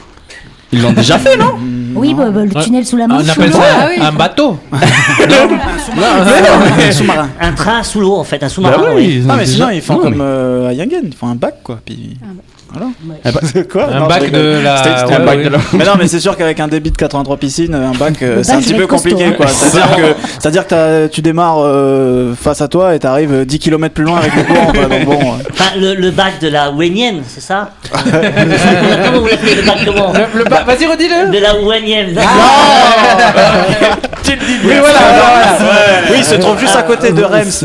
Ils 0.75 0.81
l'ont 0.81 0.93
déjà 0.93 1.19
fait, 1.19 1.37
non? 1.37 1.53
Oui, 1.95 2.15
bah, 2.15 2.31
bah, 2.31 2.45
le 2.47 2.65
tunnel 2.65 2.87
sous 2.87 2.97
la 2.97 3.05
On 3.05 3.09
Manche. 3.09 3.29
appelle 3.29 3.53
sous 3.53 3.59
l'eau. 3.59 3.63
ça 3.65 3.77
Ah 3.83 3.87
oui. 3.91 3.97
un 4.03 4.13
bateau. 4.13 4.59
Un 4.73 6.93
sous-marin. 6.93 7.29
Un 7.41 7.53
train 7.53 7.83
sous 7.83 8.01
l'eau, 8.01 8.15
en 8.17 8.25
fait, 8.25 8.43
un 8.43 8.49
sous-marin. 8.49 8.79
Bah 8.79 8.85
oui, 8.95 9.19
oui. 9.19 9.23
mais 9.27 9.39
déjà- 9.41 9.47
sinon, 9.47 9.69
ils 9.71 9.83
font 9.83 9.95
Non, 9.95 10.01
comme 10.01 10.15
mais- 10.15 10.21
euh, 10.25 10.69
à 10.69 10.73
Yangen, 10.73 11.03
ils 11.05 11.15
font 11.15 11.27
un 11.29 11.35
bac, 11.35 11.57
quoi. 11.63 11.79
Puis. 11.85 12.17
Voilà. 12.73 12.91
Un 13.25 13.31
bac- 13.33 13.69
Quoi 13.73 13.85
Un 13.93 14.01
Non, 14.01 14.07
bac 14.07 14.31
de 14.31 14.61
la- 14.63 14.83
ouais, 14.83 15.15
un 15.15 15.19
bac 15.25 15.37
ouais. 15.39 15.45
de 15.45 15.49
la- 15.51 15.59
Mais 15.75 15.85
non, 15.85 15.93
mais 15.99 16.09
c'est 16.09 16.21
sûr 16.21 16.37
qu'avec 16.39 16.59
un 16.61 16.69
débit 16.69 16.91
de 16.91 16.97
83 16.97 17.37
piscines, 17.37 17.75
un 17.75 17.93
bac, 17.93 18.15
euh, 18.23 18.37
Le 18.37 18.43
c'est 18.43 18.53
un 18.53 18.57
bac, 18.57 18.65
petit 18.65 18.75
peu 18.75 18.87
compliqué, 18.87 19.25
hein. 19.27 19.33
quoi. 19.37 19.47
C'est-à-dire 19.47 19.97
que, 19.97 20.03
c'est-à-dire 20.39 20.65
que 20.65 20.71
t'as- 20.71 21.09
tu 21.09 21.23
démarres 21.23 21.59
euh, 21.63 22.35
face 22.35 22.61
à 22.61 22.69
toi 22.69 22.95
et 22.95 22.99
t'arrives 22.99 23.45
10 23.45 23.59
km 23.59 23.95
plus 23.95 24.05
loin 24.05 24.19
avec 24.19 24.35
le 24.35 24.43
courant, 24.45 24.73
quoi. 24.73 24.85
Donc 24.87 25.05
bon. 25.05 25.21
euh. 25.21 25.43
Enfin, 25.53 25.71
le, 25.79 25.95
le 25.95 26.11
bac 26.11 26.41
de 26.41 26.49
la 26.49 26.71
Wenienne, 26.71 27.23
c'est 27.27 27.43
ça 27.43 27.71
Comment 27.93 29.21
vous 29.21 29.27
l'appelez 29.27 29.55
le 29.57 29.63
bac 29.63 29.77
comment 29.85 30.13
Le, 30.13 30.39
le 30.39 30.45
Vas-y, 30.45 30.87
redis-le. 30.87 31.31
De 31.31 31.39
la 31.39 31.55
Wenienne. 31.57 32.19
Oui, 34.65 34.73
voilà, 34.79 34.99
voilà, 34.99 35.57
voilà. 35.59 35.83
Oui, 36.11 36.17
il 36.19 36.25
se 36.25 36.35
trouve 36.37 36.59
juste 36.59 36.77
à 36.77 36.83
côté 36.83 37.13
de 37.13 37.23
Reims. 37.23 37.65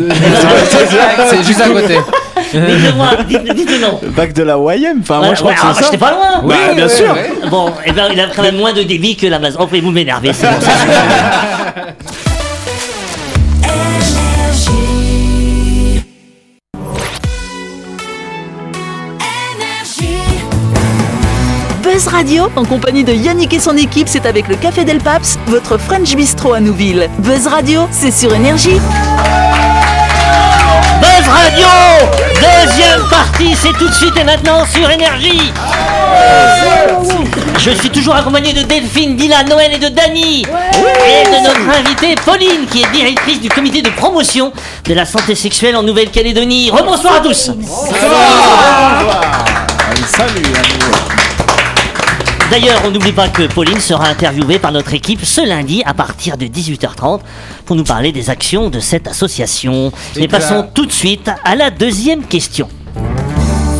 C'est 1.30 1.44
juste 1.44 1.62
à 1.62 1.70
côté. 1.70 1.96
Dites-moi, 2.66 3.10
dites, 3.28 3.54
dites 3.56 3.72
le 3.72 3.80
nom. 3.80 4.00
Le 4.02 4.10
bac 4.10 4.34
de 4.34 4.44
la 4.44 4.58
Wayem. 4.58 5.00
Enfin, 5.02 5.18
moi, 5.20 5.34
je 5.34 5.40
crois 5.40 5.52
ouais, 5.52 5.56
que 5.56 5.62
c'est 5.62 5.68
bah, 5.68 5.74
ça. 5.76 5.82
j'étais 5.86 5.98
pas 5.98 6.12
loin. 6.12 6.42
Oui, 6.44 6.56
Ouais, 6.56 6.76
bien 6.76 6.86
ouais, 6.86 6.90
sûr. 6.90 7.12
ouais. 7.14 7.32
Bon, 7.50 7.72
eh 7.86 7.92
ben, 7.92 8.08
il 8.12 8.20
a 8.20 8.28
quand 8.36 8.42
même 8.42 8.58
moins 8.58 8.74
de 8.74 8.84
débit 8.84 9.16
que 9.16 9.28
l'Amazon. 9.28 9.60
Oh, 9.62 9.68
vous 9.82 9.92
m'énerver, 9.92 10.32
c'est 10.34 10.48
bon, 10.48 10.60
ça. 10.62 10.72
Buzz 21.84 22.08
Radio, 22.08 22.48
en 22.56 22.66
compagnie 22.66 23.04
de 23.04 23.14
Yannick 23.14 23.54
et 23.54 23.60
son 23.60 23.76
équipe, 23.78 24.08
c'est 24.08 24.26
avec 24.26 24.48
le 24.48 24.56
Café 24.56 24.84
Del 24.84 25.00
Paps, 25.00 25.40
votre 25.48 25.78
French 25.78 26.16
Bistro 26.16 26.54
à 26.54 26.60
Nouville. 26.60 27.10
Buzz 27.20 27.48
Radio, 27.48 27.88
c'est 27.92 28.12
sur 28.12 28.34
Énergie. 28.36 28.80
Buzz 31.28 31.34
Radio 31.34 31.68
Deuxième 32.36 33.08
partie, 33.10 33.56
c'est 33.56 33.74
tout 33.74 33.88
de 33.88 33.94
suite 33.94 34.16
et 34.18 34.24
maintenant 34.24 34.66
sur 34.66 34.90
Énergie 34.90 35.52
Je 37.58 37.72
suis 37.72 37.90
toujours 37.90 38.16
accompagné 38.16 38.54
de 38.54 38.62
Delphine, 38.64 39.16
Dylan, 39.16 39.48
Noël 39.50 39.74
et 39.74 39.78
de 39.78 39.90
Dany. 39.90 40.44
Et 40.44 41.26
de 41.26 41.44
notre 41.44 41.80
invitée 41.80 42.16
Pauline, 42.24 42.66
qui 42.72 42.84
est 42.84 42.92
directrice 42.92 43.42
du 43.42 43.50
comité 43.50 43.82
de 43.82 43.90
promotion 43.90 44.54
de 44.86 44.94
la 44.94 45.06
santé 45.06 45.36
sexuelle 45.36 45.76
en 45.76 45.84
Nouvelle-Calédonie. 45.84 46.72
Rebonsoir 46.72 47.16
à 47.16 47.20
tous. 47.20 47.52
D'ailleurs, 52.50 52.82
on 52.86 52.92
n'oublie 52.92 53.12
pas 53.12 53.28
que 53.28 53.44
Pauline 53.44 53.80
sera 53.80 54.08
interviewée 54.08 54.58
par 54.58 54.72
notre 54.72 54.94
équipe 54.94 55.26
ce 55.26 55.46
lundi 55.46 55.84
à 55.86 55.94
partir 55.94 56.38
de 56.38 56.46
18h30 56.46 57.20
pour 57.66 57.76
nous 57.76 57.84
parler 57.84 58.14
des 58.14 58.30
actions 58.30 58.70
de 58.70 58.80
cette 58.80 59.08
association. 59.08 59.92
Mais 60.16 60.30
passons 60.30 60.66
tout 60.74 60.86
de 60.86 60.92
suite 60.92 61.30
à 61.44 61.56
la 61.56 61.70
deuxième 61.72 62.24
question. 62.26 62.70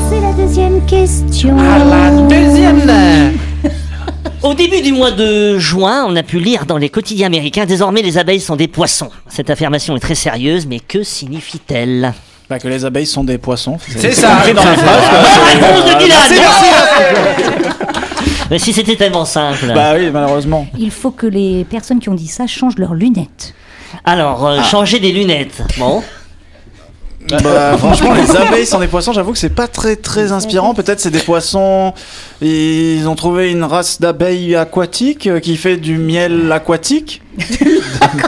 C'est 0.10 0.20
la 0.20 0.34
deuxième 0.34 0.86
question. 0.86 1.56
Deuxième 2.28 2.82
Au 4.44 4.54
début 4.54 4.82
du 4.82 4.92
mois 4.92 5.12
de 5.12 5.58
juin, 5.58 6.06
on 6.08 6.16
a 6.18 6.24
pu 6.24 6.40
lire 6.40 6.66
dans 6.66 6.78
les 6.78 6.90
quotidiens 6.90 7.28
américains 7.28 7.66
Désormais 7.66 8.02
les 8.02 8.18
abeilles 8.18 8.42
sont 8.42 8.58
des 8.58 8.68
poissons. 8.68 9.10
Cette 9.30 9.50
affirmation 9.50 9.96
est 9.96 10.02
très 10.02 10.16
sérieuse, 10.16 10.66
mais 10.68 10.82
que 10.82 11.04
signifie-t-elle? 11.04 12.14
Bah, 12.50 12.60
que 12.60 12.68
les 12.70 12.86
abeilles 12.86 13.06
sont 13.06 13.26
des 13.26 13.38
poissons. 13.38 13.78
C'est 13.90 14.14
ça. 14.14 14.40
dans 14.54 14.64
la 14.64 14.74
phrase. 14.76 15.04
réponse 15.54 15.86
de 15.86 16.00
Dylan 16.00 16.20
Merci, 16.30 17.84
Mais 18.52 18.60
si 18.60 18.72
c'était 18.72 18.96
tellement 18.96 19.26
simple. 19.26 19.72
Bah 19.74 19.94
oui, 19.96 20.10
malheureusement. 20.12 20.68
Il 20.78 20.92
faut 20.92 21.12
que 21.12 21.28
les 21.28 21.66
personnes 21.66 22.00
qui 22.00 22.10
ont 22.10 22.14
dit 22.16 22.28
ça 22.28 22.48
changent 22.48 22.78
leurs 22.78 22.94
lunettes. 22.94 23.54
Alors, 24.06 24.46
euh, 24.46 24.62
changer 24.64 25.00
des 25.00 25.12
lunettes. 25.12 25.62
Bon. 25.78 26.02
Bah, 27.44 27.76
franchement, 27.78 28.14
les 28.14 28.36
abeilles 28.36 28.66
sont 28.66 28.80
des 28.80 28.88
poissons, 28.88 29.12
j'avoue 29.14 29.32
que 29.34 29.38
c'est 29.38 29.50
pas 29.54 29.68
très 29.68 29.96
très 29.96 30.32
inspirant. 30.32 30.74
Peut-être 30.74 31.00
c'est 31.00 31.12
des 31.12 31.20
poissons. 31.20 31.94
Ils 32.42 33.08
ont 33.08 33.16
trouvé 33.16 33.52
une 33.52 33.64
race 33.64 34.00
d'abeilles 34.00 34.56
aquatiques 34.56 35.28
euh, 35.28 35.40
qui 35.40 35.58
fait 35.58 35.78
du 35.78 35.98
miel 35.98 36.52
aquatique. 36.52 37.22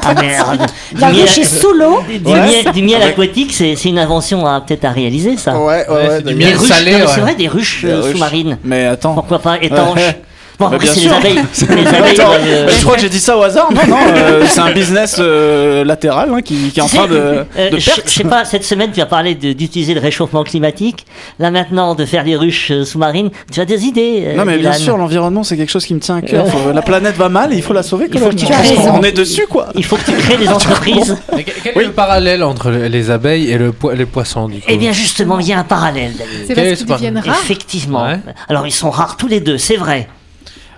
Ah 0.03 0.13
merde. 0.19 0.65
Du 0.93 0.99
La 1.01 1.09
miel- 1.11 1.21
ruche 1.21 1.37
est 1.37 1.43
sous 1.43 1.71
l'eau. 1.73 1.99
Du, 2.07 2.17
Ouais. 2.31 2.39
miel, 2.63 2.73
du 2.73 2.81
miel 2.83 3.01
aquatique, 3.01 3.53
c'est 3.53 3.75
c'est 3.75 3.89
une 3.89 3.99
invention 3.99 4.45
à 4.45 4.61
peut-être 4.61 4.85
à 4.85 4.91
réaliser 4.91 5.37
ça. 5.37 5.57
Ouais, 5.59 5.85
ouais, 5.87 5.95
ouais. 6.07 6.17
du 6.21 6.33
Des 6.33 6.35
miel 6.35 6.57
ruches, 6.57 6.67
salé, 6.69 6.91
non, 6.91 6.97
mais 6.99 7.05
ouais. 7.05 7.11
c'est 7.13 7.21
vrai, 7.21 7.35
des 7.35 7.47
ruches 7.47 7.85
Des 7.85 7.91
euh, 7.91 8.01
ruches. 8.01 8.11
sous-marines. 8.13 8.57
Mais 8.63 8.85
attends. 8.87 9.13
Pourquoi 9.13 9.39
pas 9.39 9.57
étanches 9.61 9.95
Ouais. 9.99 10.21
Bon, 10.59 10.67
Bah, 10.67 10.75
après, 10.75 10.85
bien 10.87 10.93
c'est 10.93 10.99
les 10.99 11.07
sûr. 11.07 11.15
abeilles. 11.15 11.35
Les 11.69 11.87
abeilles 11.87 12.19
Attends, 12.19 12.27
doivent, 12.29 12.41
euh, 12.47 12.69
je 12.69 12.81
crois 12.83 12.95
que 12.95 13.01
j'ai 13.01 13.09
dit 13.09 13.19
ça 13.19 13.37
au 13.37 13.43
hasard. 13.43 13.71
Non, 13.71 13.79
non, 13.87 13.97
euh, 14.13 14.43
c'est 14.49 14.59
un 14.59 14.71
business 14.73 15.15
euh, 15.19 15.85
latéral 15.85 16.29
hein, 16.33 16.41
qui, 16.41 16.55
qui 16.71 16.79
est 16.79 16.83
en 16.83 16.87
train 16.87 17.03
sais, 17.03 17.07
de, 17.07 17.15
euh, 17.15 17.69
de 17.69 17.77
je 17.79 17.85
perdre. 17.85 18.01
je 18.05 18.11
sais 18.11 18.23
pas, 18.25 18.43
cette 18.43 18.65
semaine 18.65 18.91
tu 18.93 18.99
as 18.99 19.05
parlé 19.05 19.35
de- 19.35 19.53
d'utiliser 19.53 19.93
le 19.93 20.01
réchauffement 20.01 20.43
climatique. 20.43 21.05
Là 21.39 21.49
maintenant, 21.49 21.95
de 21.95 22.03
faire 22.05 22.23
des 22.25 22.35
ruches 22.35 22.71
euh, 22.71 22.83
sous-marines. 22.83 23.29
Tu 23.53 23.61
as 23.61 23.65
des 23.65 23.85
idées 23.85 24.23
euh, 24.27 24.35
Non 24.35 24.43
mais 24.43 24.57
bien 24.57 24.71
Dylan 24.71 24.83
sûr, 24.85 24.97
l'environnement 24.97 25.43
c'est 25.45 25.55
quelque 25.55 25.71
chose 25.71 25.85
qui 25.85 25.93
me 25.95 26.01
tient 26.01 26.17
à 26.17 26.21
cœur. 26.21 26.45
Euh. 26.45 26.49
Faut- 26.49 26.71
La 26.73 26.81
planète 26.81 27.15
va 27.15 27.29
mal 27.29 27.53
et 27.53 27.55
il 27.55 27.61
faut 27.63 27.73
la 27.73 27.83
sauver 27.83 28.07
quand 28.07 28.15
Il 28.15 28.19
faut 28.19 28.25
même. 28.27 28.35
que 28.35 28.41
tu 28.45 28.51
raison. 28.51 28.95
On 28.95 29.03
est 29.03 29.11
dessus 29.13 29.45
quoi. 29.49 29.67
Il 29.75 29.85
faut 29.85 29.95
que 29.95 30.05
tu 30.05 30.17
crées 30.17 30.35
des 30.37 30.49
entreprises. 30.59 31.15
Mais 31.35 31.43
quel 31.45 31.53
quel 31.73 31.81
est 31.83 31.85
le 31.85 31.91
parallèle 31.93 32.43
entre 32.43 32.69
le- 32.69 32.87
les 32.87 33.11
abeilles 33.11 33.49
et 33.49 33.57
le 33.57 33.71
po- 33.71 33.91
les 33.91 34.05
poissons 34.05 34.49
du 34.49 34.57
coup? 34.57 34.65
Eh 34.67 34.75
bien 34.77 34.91
justement, 34.91 35.39
il 35.39 35.47
y 35.47 35.53
a 35.53 35.59
un 35.59 35.63
parallèle. 35.63 36.11
David. 36.17 36.45
C'est 36.47 36.53
Quel 36.53 36.65
est 36.65 36.69
parce 36.71 36.79
ce 36.81 36.85
qu'ils 36.85 36.93
deviennent 36.95 37.17
rares. 37.19 37.39
Effectivement. 37.43 38.03
Ouais. 38.05 38.19
Alors 38.49 38.67
ils 38.67 38.71
sont 38.73 38.89
rares 38.89 39.15
tous 39.15 39.27
les 39.27 39.39
deux, 39.39 39.57
c'est 39.57 39.77
vrai. 39.77 40.07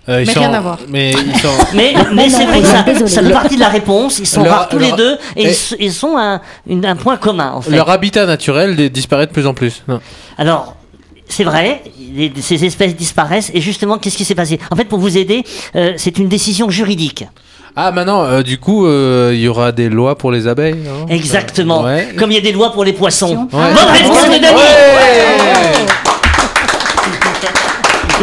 Euh, 0.10 0.22
ils 0.22 0.28
Mais 0.28 0.34
sont- 0.34 0.40
rien 0.40 0.54
à 0.54 0.60
voir. 0.62 0.80
Mais 0.90 1.12
ils 1.12 1.40
sont. 1.40 1.48
Mais, 1.76 1.94
mais 2.14 2.28
non, 2.28 2.36
c'est 2.36 2.46
vrai 2.46 2.62
que 2.62 2.66
ça, 2.68 2.84
fait 2.84 3.32
partie 3.32 3.56
de 3.56 3.60
la 3.60 3.70
réponse. 3.70 4.18
Ils 4.20 4.26
sont 4.26 4.44
Leur- 4.44 4.54
rares 4.54 4.70
tous 4.70 4.80
les 4.80 4.92
deux 4.94 5.18
et, 5.36 5.44
et- 5.44 5.52
ils 5.80 5.86
ils 5.86 5.94
sont 5.94 6.18
un, 6.18 6.42
une- 6.68 6.86
un 6.86 6.96
point 6.96 7.18
commun 7.18 7.52
en 7.54 7.62
fait. 7.62 7.72
Leur 7.72 7.90
habitat 7.90 8.26
naturel 8.26 8.76
di- 8.76 8.90
disparaît 8.90 9.28
de 9.28 9.32
plus 9.32 9.46
en 9.46 9.54
plus. 9.54 9.84
Non. 9.88 10.00
Alors, 10.40 10.76
c'est 11.30 11.44
vrai, 11.44 11.84
les- 12.16 12.32
ces 12.42 12.66
espèces 12.66 12.96
disparaissent. 12.96 13.52
Et 13.54 13.62
justement, 13.62 14.00
qu'est-ce 14.00 14.18
qui 14.18 14.26
s'est 14.26 14.36
passé? 14.36 14.60
En 14.72 14.76
fait, 14.76 14.86
pour 14.86 14.98
vous 15.00 15.18
aider, 15.18 15.44
euh, 15.76 15.94
c'est 15.98 16.18
une 16.18 16.28
décision 16.28 16.70
juridique. 16.72 17.26
Ah, 17.76 17.92
maintenant, 17.92 18.24
euh, 18.26 18.42
du 18.42 18.58
coup, 18.58 18.86
euh, 18.86 19.32
il 19.34 19.40
y 19.40 19.48
aura 19.48 19.72
des 19.72 19.88
lois 19.88 20.18
pour 20.18 20.32
les 20.32 20.46
abeilles. 20.48 20.76
non? 20.76 21.06
Exactement. 21.08 21.84
Ouais. 21.84 22.10
Comme 22.18 22.32
il 22.32 22.36
y 22.36 22.38
a 22.38 22.42
des 22.42 22.52
lois 22.52 22.74
pour 22.74 22.84
les 22.84 22.92
poissons. 22.92 23.48
Ouais. 23.54 24.40
Dany 24.40 24.46
Ouais. 24.46 25.86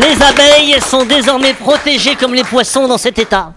Les 0.01 0.23
abeilles 0.23 0.81
sont 0.81 1.05
désormais 1.05 1.55
protégées 1.55 2.15
comme 2.15 2.33
les 2.33 2.45
poissons 2.45 2.87
dans 2.87 2.99
cet 2.99 3.19
état. 3.19 3.53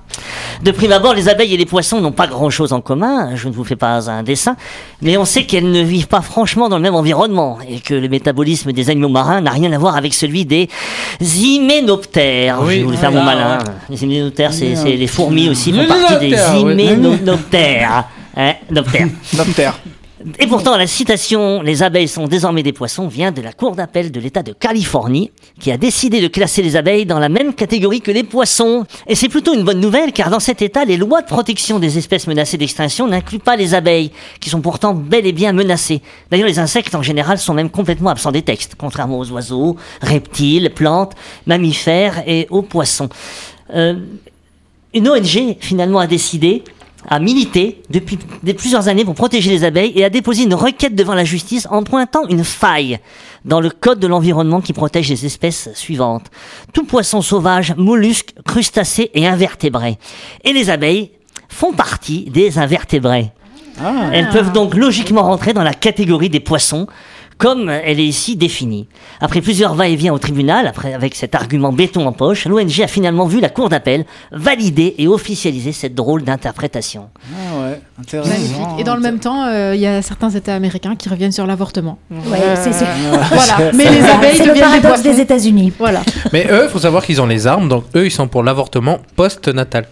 De 0.64 0.72
prime 0.72 0.92
abord, 0.92 1.14
les 1.14 1.30
abeilles 1.30 1.54
et 1.54 1.58
les 1.58 1.66
poissons 1.66 2.02
n'ont 2.02 2.12
pas 2.12 2.28
grand-chose 2.28 2.74
en 2.74 2.82
commun, 2.82 3.36
je 3.36 3.48
ne 3.48 3.54
vous 3.54 3.64
fais 3.64 3.76
pas 3.76 4.10
un 4.10 4.24
dessin, 4.24 4.56
mais 5.02 5.18
on 5.18 5.26
sait 5.26 5.46
qu'elles 5.46 5.70
ne 5.70 5.82
vivent 5.82 6.08
pas 6.08 6.22
franchement 6.22 6.70
dans 6.70 6.78
le 6.78 6.84
même 6.84 6.96
environnement 6.96 7.58
et 7.68 7.80
que 7.80 7.94
le 7.94 8.08
métabolisme 8.10 8.72
des 8.72 8.90
animaux 8.90 9.10
marins 9.10 9.42
n'a 9.42 9.52
rien 9.52 9.72
à 9.72 9.78
voir 9.78 9.96
avec 9.96 10.14
celui 10.14 10.46
des 10.46 10.68
hyménoptères. 11.20 12.60
Oui. 12.62 12.76
Je 12.76 12.80
vais 12.80 12.84
vous 12.92 12.98
faire 12.98 13.12
mon 13.12 13.24
malin. 13.24 13.60
Les 13.90 14.04
hyménoptères, 14.04 14.54
c'est 14.54 14.74
les 14.84 15.08
fourmis 15.08 15.50
aussi 15.50 15.72
font 15.74 15.86
partie 15.86 16.18
des 16.30 16.36
Hyménoptères. 16.60 18.06
Hein, 18.36 18.54
noptères. 18.70 19.80
Et 20.40 20.48
pourtant, 20.48 20.78
la 20.78 20.88
citation 20.88 21.62
Les 21.62 21.84
abeilles 21.84 22.08
sont 22.08 22.28
désormais 22.28 22.64
des 22.64 22.74
poissons 22.74 23.08
vient 23.08 23.32
de 23.32 23.42
la 23.42 23.54
Cour 23.54 23.76
d'appel 23.76 24.12
de 24.12 24.20
l'État 24.20 24.44
de 24.44 24.54
Californie, 24.54 25.32
qui 25.60 25.72
a 25.72 25.78
décidé 25.78 26.22
de 26.22 26.28
classer 26.28 26.62
les 26.62 26.76
abeilles 26.76 27.06
dans 27.06 27.20
la 27.20 27.30
même 27.30 27.54
catégorie 27.54 28.02
que 28.02 28.12
les 28.12 28.24
poissons. 28.24 28.86
Et 29.08 29.16
c'est 29.16 29.30
plutôt 29.30 29.54
une 29.54 29.64
bonne 29.64 29.80
nouvelle, 29.80 30.12
car 30.14 30.30
dans 30.30 30.40
cet 30.40 30.62
État, 30.62 30.86
les 30.86 30.98
lois 30.98 31.22
de 31.22 31.28
protection 31.28 31.80
des 31.80 31.98
espèces 31.98 32.28
menacées 32.28 32.58
d'extinction 32.58 33.08
n'incluent 33.08 33.40
pas 33.40 33.56
les 33.56 33.74
abeilles, 33.74 34.12
qui 34.40 34.50
sont 34.50 34.62
pourtant 34.62 34.94
bel 34.94 35.26
et 35.26 35.32
bien 35.32 35.54
menacées. 35.54 36.02
D'ailleurs, 36.30 36.48
les 36.48 36.60
insectes 36.60 36.96
en 36.96 37.02
général 37.02 37.38
sont 37.38 37.54
même 37.54 37.70
complètement 37.70 38.10
absents 38.10 38.32
des 38.32 38.42
textes, 38.42 38.76
contrairement 38.78 39.20
aux 39.20 39.32
oiseaux, 39.32 39.78
reptiles, 40.02 40.72
plantes, 40.74 41.14
mammifères 41.46 42.24
et 42.28 42.48
aux 42.50 42.62
poissons. 42.62 43.10
Euh, 43.74 43.96
une 44.94 45.08
ONG 45.08 45.58
finalement 45.60 46.00
a 46.00 46.08
décidé, 46.08 46.64
a 47.08 47.20
milité 47.20 47.82
depuis 47.90 48.18
plusieurs 48.58 48.88
années 48.88 49.06
pour 49.06 49.16
protéger 49.16 49.50
les 49.50 49.64
abeilles 49.64 49.94
et 49.96 50.06
a 50.06 50.10
déposé 50.10 50.44
une 50.44 50.54
requête 50.54 50.96
devant 50.96 51.16
la 51.16 51.24
justice 51.24 51.68
en 51.72 51.84
pointant 51.84 52.28
une 52.28 52.44
faille 52.44 53.00
dans 53.46 53.60
le 53.60 53.70
code 53.70 54.00
de 54.00 54.08
l'environnement 54.08 54.62
qui 54.62 54.74
protège 54.74 55.10
les 55.10 55.26
espèces 55.26 55.70
suivantes. 55.74 56.28
Tout 56.74 56.86
poisson 56.86 57.22
sauvage, 57.22 57.74
mollusque, 57.76 58.34
crustacé 58.46 59.10
et 59.14 59.28
invertébré. 59.28 59.98
Et 60.44 60.54
les 60.54 60.70
abeilles 60.70 61.12
font 61.50 61.74
partie 61.74 62.26
des 62.30 62.60
invertébrés. 62.60 63.32
Elles 64.12 64.30
peuvent 64.30 64.52
donc 64.52 64.76
logiquement 64.76 65.24
rentrer 65.24 65.54
dans 65.54 65.64
la 65.64 65.74
catégorie 65.74 66.30
des 66.30 66.40
poissons, 66.40 66.88
comme 67.42 67.70
elle 67.70 68.00
est 68.00 68.06
ici 68.06 68.36
définie. 68.36 68.88
Après 69.20 69.42
plusieurs 69.42 69.74
va-et-vient 69.74 70.14
au 70.14 70.20
tribunal, 70.20 70.68
après, 70.68 70.94
avec 70.94 71.16
cet 71.16 71.34
argument 71.34 71.74
béton 71.74 72.06
en 72.06 72.12
poche, 72.12 72.46
l'ONG 72.46 72.82
a 72.82 72.88
finalement 72.88 73.26
vu 73.26 73.40
la 73.40 73.50
cour 73.50 73.68
d'appel 73.68 74.06
valider 74.32 74.94
et 75.00 75.08
officialiser 75.08 75.72
cette 75.72 75.96
drôle 75.96 76.22
d'interprétation. 76.22 77.10
Ah 77.34 77.72
intéressant. 78.02 78.78
Et 78.80 78.84
dans 78.84 78.96
le 78.96 79.02
même 79.02 79.20
temps, 79.20 79.46
euh, 79.46 79.74
il 79.76 79.82
y 79.82 79.88
a 79.88 80.02
certains 80.02 80.30
États 80.30 80.56
américains 80.56 80.96
qui 80.96 81.08
reviennent 81.10 81.32
sur 81.32 81.48
l'avortement. 81.48 81.98
Ouais, 82.12 82.40
c'est 82.56 82.74
c'est- 82.80 82.86
Voilà. 83.32 83.72
Mais 83.74 83.86
les 83.90 84.04
abeilles 84.04 84.38
c'est 84.38 84.44
le 84.46 84.50
deviennent 84.50 84.72
des 84.74 84.80
paradoxe 84.82 85.02
des 85.04 85.20
États-Unis. 85.20 85.74
Voilà. 85.80 86.02
Mais 86.34 86.48
eux, 86.52 86.68
faut 86.68 86.80
savoir 86.80 87.06
qu'ils 87.06 87.22
ont 87.22 87.26
les 87.28 87.48
armes, 87.48 87.70
donc 87.70 87.86
eux, 87.96 88.06
ils 88.06 88.12
sont 88.12 88.28
pour 88.28 88.44
l'avortement 88.44 89.00
post-natal. 89.16 89.86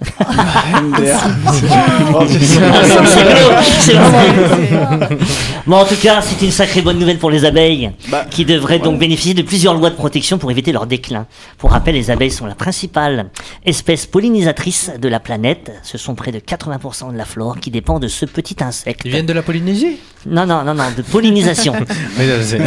Bon, 5.65 5.77
en 5.77 5.85
tout 5.85 5.95
cas, 6.01 6.21
c'est 6.21 6.43
une 6.43 6.51
sacrée 6.51 6.81
bonne 6.81 6.97
nouvelle 6.99 7.17
pour 7.19 7.29
les 7.29 7.45
abeilles, 7.45 7.91
Bah, 8.09 8.25
qui 8.29 8.45
devraient 8.45 8.79
donc 8.79 8.99
bénéficier 8.99 9.33
de 9.33 9.41
plusieurs 9.41 9.73
lois 9.75 9.89
de 9.89 9.95
protection 9.95 10.37
pour 10.37 10.49
éviter 10.51 10.71
leur 10.71 10.87
déclin. 10.87 11.27
Pour 11.57 11.71
rappel, 11.71 11.95
les 11.95 12.09
abeilles 12.11 12.31
sont 12.31 12.45
la 12.45 12.55
principale 12.55 13.29
espèce 13.65 14.05
pollinisatrice 14.05 14.91
de 14.99 15.07
la 15.09 15.19
planète. 15.19 15.71
Ce 15.83 15.97
sont 15.97 16.15
près 16.15 16.31
de 16.31 16.39
80% 16.39 17.11
de 17.11 17.17
la 17.17 17.25
flore 17.25 17.59
qui 17.59 17.69
dépend 17.71 17.98
de 17.99 18.07
ce 18.07 18.25
petit 18.25 18.55
insecte. 18.63 19.01
Ils 19.05 19.11
viennent 19.11 19.25
de 19.25 19.33
la 19.33 19.41
Polynésie? 19.43 19.97
Non, 20.25 20.45
non, 20.45 20.63
non, 20.63 20.73
non, 20.73 20.85
de 20.95 21.01
pollinisation. 21.01 21.73
Oui, 22.19 22.25
je 22.25 22.41
sais. 22.43 22.57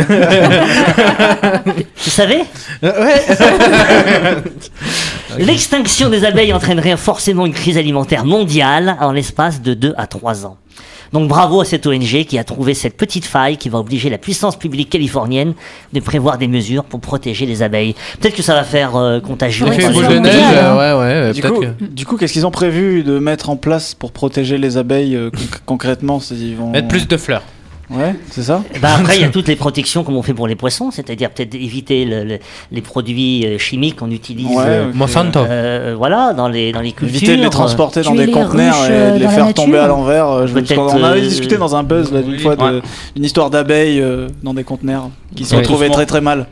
Vous 2.05 2.11
savez? 2.11 2.43
L'extinction 5.39 6.09
des 6.09 6.25
abeilles 6.25 6.53
entraînerait 6.53 6.97
forcément 6.97 7.47
une 7.47 7.53
crise 7.53 7.77
alimentaire 7.79 8.25
mondiale 8.25 8.97
en 9.01 9.13
l'espace 9.13 9.61
de 9.61 9.75
2 9.75 9.95
à 9.97 10.07
3 10.07 10.47
ans. 10.47 10.57
Donc 11.13 11.29
bravo 11.29 11.61
à 11.61 11.65
cette 11.65 11.87
ONG 11.87 12.25
qui 12.25 12.39
a 12.39 12.45
trouvé 12.45 12.75
cette 12.75 12.97
petite 12.97 13.25
faille 13.25 13.57
qui 13.59 13.69
va 13.69 13.79
obliger 13.79 14.09
la 14.11 14.19
puissance 14.19 14.57
publique 14.59 14.89
californienne 14.91 15.55
de 15.93 16.01
prévoir 16.01 16.39
des 16.39 16.49
mesures 16.49 16.85
pour 16.85 17.01
protéger 17.01 17.45
les 17.47 17.63
abeilles. 17.63 17.95
Peut-être 18.21 18.35
que 18.35 18.43
ça 18.43 18.55
va 18.55 18.65
faire 18.65 18.97
euh, 18.97 19.21
Effet 19.73 19.83
ça 19.83 19.91
boule 19.91 20.09
de 20.09 20.19
neige, 20.19 20.35
euh, 20.55 20.97
ouais, 20.99 21.27
ouais, 21.29 21.33
Du 21.35 21.43
coup, 21.43 21.61
que- 21.61 21.85
du 21.85 22.07
coup, 22.07 22.17
qu'est-ce 22.17 22.33
qu'ils 22.33 22.47
ont 22.47 22.51
prévu 22.51 23.03
de 23.03 23.19
mettre 23.19 23.51
en 23.51 23.57
place 23.57 23.95
pour 23.95 24.13
protéger 24.13 24.57
les 24.59 24.77
abeilles 24.79 25.15
euh, 25.17 25.31
conc- 25.31 25.61
concrètement 25.67 26.21
ils 26.31 26.57
vont... 26.57 26.71
Mettre 26.71 26.89
plus 26.89 27.07
de 27.07 27.17
fleurs. 27.17 27.43
Ouais, 27.95 28.15
c'est 28.31 28.43
ça 28.43 28.63
ben 28.81 28.89
après, 28.99 29.17
il 29.17 29.23
y 29.23 29.25
a 29.25 29.29
toutes 29.29 29.49
les 29.49 29.57
protections 29.57 30.03
comme 30.05 30.17
on 30.17 30.23
fait 30.23 30.35
pour 30.35 30.47
les 30.47 30.55
poissons, 30.57 30.91
c'est-à-dire 30.91 31.31
peut-être 31.31 31.55
éviter 31.55 32.05
le- 32.05 32.25
le- 32.25 32.39
les 32.71 32.81
produits 32.81 33.47
euh, 33.47 33.59
chimiques 33.59 33.97
qu'on 33.97 34.11
utilise. 34.11 34.47
Ouais, 34.49 34.65
euh. 34.67 34.91
Monsanto. 34.95 35.41
euh, 35.41 35.95
voilà, 35.97 36.33
dans 36.33 36.49
les 36.49 36.73
dans 36.73 36.81
les 36.81 36.93
cultures. 36.93 37.17
Éviter 37.17 37.37
de 37.37 37.43
les 37.43 37.51
transporter 37.51 38.03
dans 38.03 38.15
des 38.15 38.31
conteneurs 38.31 38.85
et 38.87 39.13
de 39.13 39.19
les 39.19 39.29
faire 39.29 39.53
tomber 39.55 39.79
à 39.79 39.87
l'envers. 39.87 40.27
en 40.27 41.03
avait 41.05 41.21
discuté 41.21 41.57
dans 41.57 41.77
un 41.77 41.83
buzz 41.83 42.13
là, 42.13 42.23
d'une 42.23 42.33
oui, 42.33 42.39
fois 42.39 42.55
ouais. 42.57 42.81
d'une 43.15 43.25
histoire 43.25 43.51
d'abeilles 43.51 44.01
euh, 44.01 44.29
dans 44.43 44.55
des 44.55 44.65
conteneurs 44.65 45.11
qui 45.35 45.45
se 45.45 45.55
Ouais. 45.55 45.61
retrouvaient 45.61 45.91
très 45.91 46.07
très 46.07 46.21
mal. 46.21 46.47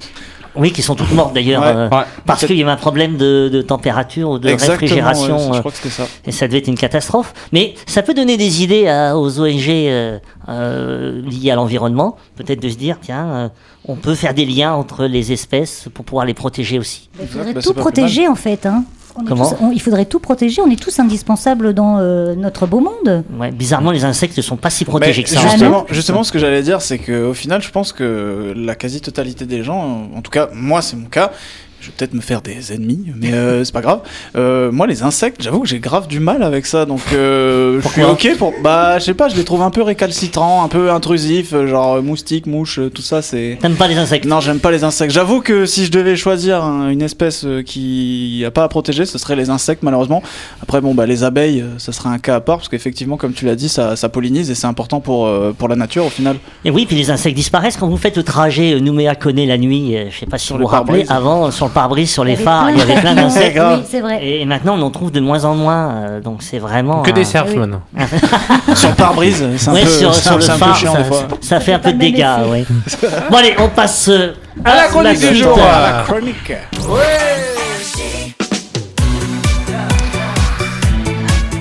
Oui, 0.57 0.73
qui 0.73 0.83
sont 0.83 0.95
toutes 0.95 1.13
mortes 1.13 1.33
d'ailleurs, 1.35 1.63
Ouais. 1.63 1.69
euh, 1.75 1.89
Ouais. 1.89 2.05
parce 2.27 2.45
qu'il 2.47 2.57
y 2.57 2.63
avait 2.63 2.71
un 2.71 2.77
problème 2.77 3.17
de, 3.17 3.49
de 3.53 3.63
température 3.63 4.31
ou 4.31 4.39
de 4.39 4.49
Exactement, 4.49 4.79
réfrigération. 4.81 5.37
ouais, 5.37 5.51
euh, 5.51 5.55
je 5.55 5.59
crois 5.61 5.73
que 5.73 5.89
ça. 5.89 6.07
et 6.27 6.33
ça 6.33 6.47
devait 6.49 6.59
être 6.59 6.69
une 6.69 6.77
catastrophe. 6.79 7.33
Mais 7.53 7.75
ça 7.87 8.03
peut 8.03 8.15
donner 8.15 8.37
des 8.37 8.63
idées 8.63 8.89
à- 8.89 9.17
aux 9.17 9.41
ONG 9.41 9.69
euh, 9.69 10.19
euh, 10.49 11.23
liées 11.23 11.51
à 11.51 11.55
l'environnement, 11.55 12.17
peut-être 12.37 12.61
de 12.61 12.69
se 12.69 12.77
dire, 12.77 12.97
tiens, 13.01 13.27
euh, 13.31 13.49
on 13.87 13.97
peut 13.97 14.15
faire 14.15 14.35
des 14.35 14.45
liens 14.45 14.73
entre 14.73 15.05
les 15.07 15.33
espèces 15.33 15.89
pour 15.95 16.05
pouvoir 16.05 16.27
les 16.27 16.35
protéger 16.35 16.79
aussi. 16.79 17.09
Il 17.21 17.29
faudrait 17.29 17.53
bah, 17.55 17.63
tout 17.63 17.73
protéger 17.75 18.27
en 18.29 18.35
fait. 18.35 18.67
Hein. 18.67 18.85
On 19.17 19.23
est 19.25 19.29
Comment 19.29 19.49
tous- 19.51 19.57
on- 19.61 19.71
il 19.73 19.81
faudrait 19.81 20.05
tout 20.07 20.19
protéger. 20.21 20.61
On 20.63 20.71
est 20.71 20.81
tous 20.81 20.99
indispensables 20.99 21.75
dans 21.75 21.99
euh, 21.99 22.35
notre 22.35 22.67
beau 22.67 22.81
monde. 22.81 23.25
Ouais, 23.39 23.51
bizarrement, 23.51 23.91
les 23.91 24.05
insectes 24.05 24.37
ne 24.37 24.43
sont 24.43 24.57
pas 24.57 24.71
si 24.71 24.85
protégés 24.85 25.21
Mais 25.23 25.25
que 25.25 25.31
ça. 25.31 25.41
justement, 25.41 25.87
justement, 25.91 26.23
ce 26.25 26.33
que 26.33 26.39
j'allais 26.39 26.63
dire, 26.63 26.81
c'est 26.83 26.99
qu'au 26.99 27.35
final, 27.35 27.61
je 27.63 27.71
pense 27.71 27.93
que 27.93 28.53
la 28.57 28.75
quasi-totalité 28.75 29.47
des 29.47 29.63
gens, 29.63 30.09
en 30.15 30.23
tout 30.23 30.31
cas, 30.31 30.49
moi, 30.55 30.83
c'est 30.83 30.97
mon 30.97 31.07
cas. 31.07 31.33
Je 31.81 31.87
vais 31.87 31.93
peut-être 31.97 32.13
me 32.15 32.21
faire 32.21 32.43
des 32.43 32.73
ennemis, 32.75 33.07
mais 33.17 33.33
euh, 33.33 33.65
c'est 33.65 33.73
pas 33.73 33.81
grave. 33.81 34.01
Euh, 34.37 34.71
moi, 34.71 34.87
les 34.87 35.03
insectes, 35.03 35.43
j'avoue 35.43 35.61
que 35.61 35.69
j'ai 35.69 35.79
grave 35.81 36.09
du 36.09 36.21
mal 36.21 36.43
avec 36.43 36.67
ça, 36.67 36.85
donc 36.85 37.01
euh, 37.15 37.81
je 37.83 37.89
suis 37.89 38.03
ok 38.05 38.37
pour. 38.39 38.53
Bah, 38.63 38.99
je 38.99 39.05
sais 39.05 39.15
pas, 39.15 39.29
je 39.31 39.37
les 39.37 39.45
trouve 39.45 39.63
un 39.63 39.71
peu 39.71 39.83
récalcitrants, 39.83 40.63
un 40.63 40.69
peu 40.69 40.91
intrusifs, 40.91 41.53
euh, 41.55 41.67
genre 41.67 42.03
moustiques, 42.03 42.47
mouches, 42.47 42.81
tout 42.95 43.01
ça, 43.03 43.23
c'est. 43.23 43.57
T'aimes 43.63 43.77
pas 43.77 43.89
les 43.89 43.97
insectes 43.97 44.27
Non, 44.27 44.41
j'aime 44.41 44.59
pas 44.61 44.71
les 44.71 44.85
insectes. 44.85 45.13
J'avoue 45.13 45.41
que 45.41 45.65
si 45.65 45.87
je 45.87 45.91
devais 45.91 46.17
choisir 46.17 46.63
un- 46.65 46.91
une 46.91 47.03
espèce 47.03 47.47
qui 47.65 48.43
a 48.47 48.51
pas 48.51 48.65
à 48.65 48.69
protéger, 48.69 49.07
ce 49.07 49.17
serait 49.17 49.37
les 49.37 49.49
insectes, 49.49 49.83
malheureusement. 49.83 50.23
Après, 50.63 50.81
bon, 50.83 50.95
bah, 50.95 51.07
les 51.07 51.25
abeilles, 51.25 51.65
ça 51.79 51.93
serait 51.93 52.11
un 52.11 52.19
cas 52.19 52.37
à 52.37 52.41
part, 52.41 52.59
parce 52.59 52.69
qu'effectivement, 52.69 53.17
comme 53.17 53.33
tu 53.33 53.47
l'as 53.47 53.57
dit, 53.57 53.69
ça, 53.71 53.97
ça 53.97 54.09
pollinise 54.11 54.51
et 54.51 54.55
c'est 54.55 54.67
important 54.67 55.01
pour, 55.01 55.31
pour 55.57 55.69
la 55.69 55.77
nature 55.77 56.05
au 56.05 56.11
final. 56.11 56.37
Et 56.65 56.71
oui, 56.71 56.85
puis 56.85 56.97
les 56.97 57.11
insectes 57.11 57.37
disparaissent 57.37 57.77
quand 57.79 57.89
vous 57.89 57.97
faites 57.97 58.17
le 58.19 58.23
trajet 58.23 58.79
Nouméa-Connaît 58.81 59.47
la 59.47 59.57
nuit. 59.57 59.97
je 60.11 60.19
sais 60.19 60.27
pas 60.27 60.37
si 60.39 60.47
Sur 60.47 60.57
vous 60.57 60.63
vous 60.63 60.69
rappelez, 60.69 61.05
avant, 61.09 61.51
sur 61.51 61.70
pare-brise, 61.71 62.11
sur 62.13 62.25
les 62.25 62.37
phares, 62.37 62.71
il 62.71 62.79
y 62.79 62.83
avait 62.83 63.01
plein 63.01 63.15
d'insectes. 63.15 63.59
Oui, 63.61 63.83
c'est 63.89 64.01
vrai. 64.01 64.21
Et 64.23 64.45
maintenant, 64.45 64.75
on 64.79 64.83
en 64.83 64.91
trouve 64.91 65.11
de 65.11 65.21
moins 65.21 65.45
en 65.45 65.55
moins. 65.55 65.91
euh, 65.95 66.21
donc 66.21 66.43
c'est 66.43 66.59
vraiment. 66.59 67.03
Que 67.03 67.11
un- 67.11 67.15
des 67.15 67.25
cerfs 67.25 67.47
oui. 67.49 67.57
maintenant. 67.57 67.81
Sur 68.75 68.91
le 68.91 68.95
pare-brise, 68.95 69.45
c'est 69.57 69.69
un, 69.71 69.73
Ouais, 69.75 69.83
peu, 69.83 69.89
sur, 69.89 70.15
c'est 70.15 70.23
sur 70.23 70.33
un- 70.33 70.37
le 70.37 70.41
c'est 70.43 70.51
un 70.51 70.55
peu 70.55 70.59
phare, 70.65 70.77
chiant 70.77 70.93
ça, 70.93 70.99
des 70.99 71.05
fois. 71.05 71.19
ça- 71.41 71.49
ça 71.49 71.61
fait 71.61 71.73
un 71.73 71.79
peu 71.79 71.93
de 71.93 71.99
dégâts, 71.99 72.27
ouais. 72.51 72.65
bon 73.31 73.37
allez, 73.37 73.55
on 73.59 73.69
passe 73.69 74.09
euh, 74.09 74.33
à, 74.65 74.75
la 74.77 74.83
chronique 74.89 75.19
du 75.19 75.27
suite. 75.27 75.43
jour. 75.45 75.59
Ah. 75.61 76.03
chronique. 76.07 76.53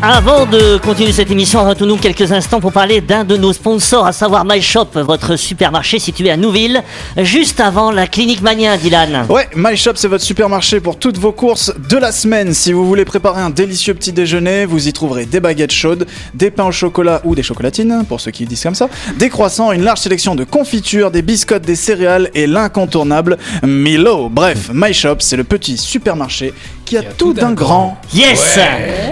Avant 0.01 0.45
de 0.45 0.77
continuer 0.77 1.11
cette 1.11 1.29
émission, 1.29 1.67
retournons 1.67 1.97
quelques 1.97 2.31
instants 2.31 2.61
pour 2.61 2.71
parler 2.71 3.01
d'un 3.01 3.25
de 3.25 3.35
nos 3.35 3.51
sponsors, 3.51 4.05
à 4.05 4.13
savoir 4.13 4.45
MyShop, 4.45 4.87
votre 4.95 5.35
supermarché 5.35 5.99
situé 5.99 6.31
à 6.31 6.37
Nouville, 6.37 6.81
juste 7.17 7.59
avant 7.59 7.91
la 7.91 8.07
clinique 8.07 8.41
Mania, 8.41 8.77
Dylan. 8.77 9.25
Ouais, 9.27 9.49
My 9.57 9.75
Shop, 9.75 9.91
c'est 9.95 10.07
votre 10.07 10.23
supermarché 10.23 10.79
pour 10.79 10.97
toutes 10.97 11.17
vos 11.17 11.33
courses 11.33 11.73
de 11.89 11.97
la 11.97 12.13
semaine. 12.13 12.53
Si 12.53 12.71
vous 12.71 12.87
voulez 12.87 13.03
préparer 13.03 13.41
un 13.41 13.49
délicieux 13.49 13.93
petit 13.93 14.13
déjeuner, 14.13 14.65
vous 14.65 14.87
y 14.87 14.93
trouverez 14.93 15.25
des 15.25 15.41
baguettes 15.41 15.73
chaudes, 15.73 16.07
des 16.33 16.49
pains 16.49 16.67
au 16.67 16.71
chocolat 16.71 17.19
ou 17.25 17.35
des 17.35 17.43
chocolatines, 17.43 18.05
pour 18.07 18.21
ceux 18.21 18.31
qui 18.31 18.45
disent 18.45 18.63
comme 18.63 18.75
ça, 18.75 18.87
des 19.17 19.27
croissants, 19.27 19.73
une 19.73 19.83
large 19.83 19.99
sélection 19.99 20.33
de 20.33 20.45
confitures, 20.45 21.11
des 21.11 21.21
biscottes, 21.21 21.63
des 21.63 21.75
céréales 21.75 22.31
et 22.35 22.47
l'incontournable 22.47 23.37
Milo. 23.63 24.29
Bref, 24.29 24.71
My 24.73 24.93
Shop, 24.93 25.17
c'est 25.19 25.35
le 25.35 25.43
petit 25.43 25.77
supermarché 25.77 26.53
qui 26.89 26.97
a 26.97 27.03
tout 27.03 27.33
d'un 27.33 27.51
grand. 27.51 27.97
Yes 28.15 28.57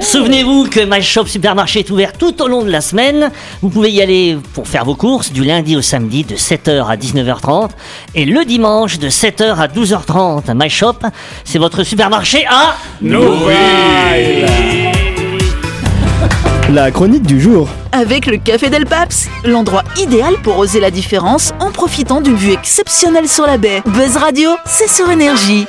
Souvenez-vous 0.02 0.68
que 0.68 0.80
My 0.80 1.04
Shop 1.04 1.28
Supermarché 1.28 1.82
est 1.82 1.92
ouvert 1.92 2.14
tout 2.14 2.42
au 2.42 2.48
long 2.48 2.64
de 2.64 2.72
la 2.72 2.82
semaine. 2.82 3.30
Vous 3.62 3.70
pouvez 3.70 3.92
y 3.92 4.02
aller 4.02 4.36
pour 4.54 4.68
faire 4.68 4.84
vos 4.84 4.96
courses 4.96 5.32
du 5.32 5.44
lundi 5.44 5.76
au 5.76 5.84
samedi 5.84 6.24
de 6.24 6.36
7h 6.36 6.88
à 6.88 6.96
19h30 6.96 7.70
et 8.16 8.26
le 8.26 8.46
dimanche 8.46 8.98
de 8.98 9.10
7h 9.10 9.58
à 9.58 9.68
12h30. 9.68 10.56
My 10.56 10.72
Shop, 10.72 10.96
c'est 11.44 11.60
votre 11.60 11.84
supermarché 11.84 12.48
à 12.50 12.76
La 16.74 16.90
chronique 16.90 17.28
du 17.28 17.40
jour. 17.40 17.70
Avec 17.92 18.26
le 18.26 18.38
Café 18.38 18.72
Del 18.72 18.88
Paps, 18.88 19.28
l'endroit 19.46 19.84
idéal 20.00 20.34
pour 20.42 20.58
oser 20.58 20.80
la 20.80 20.90
différence 20.90 21.54
en 21.60 21.70
profitant 21.70 22.22
d'une 22.22 22.38
vue 22.38 22.54
exceptionnelle 22.54 23.30
sur 23.30 23.46
la 23.46 23.60
baie. 23.60 23.84
Buzz 23.86 24.18
Radio, 24.18 24.50
c'est 24.66 24.90
sur 24.90 25.12
énergie. 25.12 25.68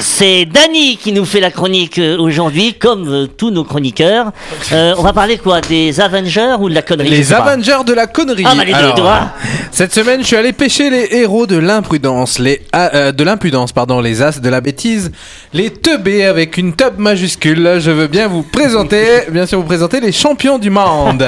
C'est 0.00 0.44
Dany 0.46 0.96
qui 0.96 1.12
nous 1.12 1.24
fait 1.24 1.40
la 1.40 1.50
chronique 1.50 1.98
euh, 1.98 2.16
aujourd'hui, 2.18 2.74
comme 2.74 3.08
euh, 3.08 3.26
tous 3.26 3.50
nos 3.50 3.64
chroniqueurs. 3.64 4.32
Euh, 4.72 4.94
on 4.98 5.02
va 5.02 5.12
parler 5.12 5.38
quoi 5.38 5.60
Des 5.60 6.00
Avengers 6.00 6.56
ou 6.60 6.68
de 6.68 6.74
la 6.74 6.82
connerie 6.82 7.08
Les. 7.10 7.32
Avengers 7.32 7.84
de 7.86 7.92
la 7.92 8.06
connerie. 8.06 8.44
Ah, 8.46 8.54
bah, 8.56 8.64
les 8.64 8.72
Alors. 8.72 9.30
Cette 9.72 9.92
semaine, 9.92 10.20
je 10.20 10.26
suis 10.26 10.36
allé 10.36 10.52
pêcher 10.52 10.90
les 10.90 11.08
héros 11.12 11.46
de 11.46 11.56
l'imprudence, 11.56 12.38
les 12.38 12.60
a- 12.72 12.94
euh, 12.94 13.12
de 13.12 13.24
pardon, 13.72 14.00
les 14.00 14.22
as 14.22 14.40
de 14.40 14.48
la 14.48 14.60
bêtise, 14.60 15.10
les 15.52 15.70
teubés 15.70 16.24
avec 16.24 16.56
une 16.56 16.74
tub 16.74 16.98
majuscule. 16.98 17.78
Je 17.80 17.90
veux 17.90 18.06
bien 18.06 18.28
vous 18.28 18.42
présenter, 18.42 19.04
bien 19.30 19.46
sûr 19.46 19.58
vous 19.58 19.66
présenter 19.66 20.00
les 20.00 20.12
champions 20.12 20.58
du 20.58 20.70
monde. 20.70 21.24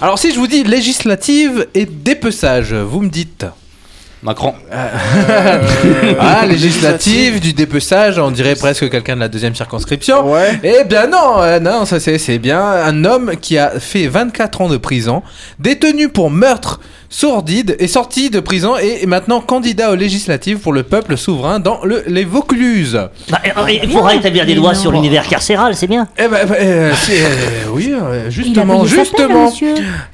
Alors 0.00 0.18
si 0.18 0.32
je 0.32 0.38
vous 0.38 0.46
dis 0.46 0.64
législative 0.64 1.66
et 1.74 1.86
dépeçage, 1.86 2.74
vous 2.74 3.00
me 3.00 3.08
dites 3.08 3.46
Macron. 4.22 4.54
ah 6.18 6.46
législative 6.46 7.40
du 7.40 7.52
dépeçage, 7.52 8.18
on 8.18 8.30
dirait 8.30 8.56
presque 8.56 8.90
quelqu'un 8.90 9.14
de 9.14 9.20
la 9.20 9.28
deuxième 9.28 9.54
circonscription. 9.54 10.32
Ouais. 10.32 10.58
Eh 10.62 10.84
bien 10.84 11.06
non, 11.06 11.40
euh, 11.40 11.60
non, 11.60 11.84
ça 11.84 12.00
c'est 12.00 12.18
c'est 12.18 12.38
bien 12.38 12.60
un 12.60 13.04
homme 13.04 13.32
qui 13.40 13.58
a 13.58 13.78
fait 13.78 14.08
24 14.08 14.62
ans 14.62 14.68
de 14.68 14.76
prison, 14.76 15.22
détenu 15.60 16.08
pour 16.08 16.30
meurtre 16.30 16.80
sordide, 17.10 17.76
est 17.78 17.86
sorti 17.86 18.30
de 18.30 18.40
prison 18.40 18.74
et 18.80 19.02
est 19.02 19.06
maintenant 19.06 19.40
candidat 19.40 19.90
aux 19.90 19.94
législatives 19.94 20.58
pour 20.58 20.72
le 20.72 20.82
peuple 20.82 21.16
souverain 21.16 21.58
dans 21.58 21.80
le, 21.84 22.02
les 22.06 22.24
Vaucluse. 22.24 23.00
Bah, 23.30 23.40
et- 23.44 23.72
et 23.74 23.80
il 23.84 23.90
faudra 23.90 24.14
établir 24.14 24.44
des 24.46 24.54
lois 24.54 24.74
sur 24.74 24.92
l'univers 24.92 25.26
carcéral, 25.26 25.74
c'est 25.74 25.86
bien. 25.86 26.06
Eh 26.18 26.28
ben, 26.28 26.46
ben, 26.46 26.54
euh, 26.60 26.92
euh, 27.10 27.30
oui, 27.72 27.92
euh, 27.92 28.20
Il 28.22 28.26
a 28.26 28.30
justement, 28.30 28.78
peine, 28.80 28.86
justement. 28.88 29.52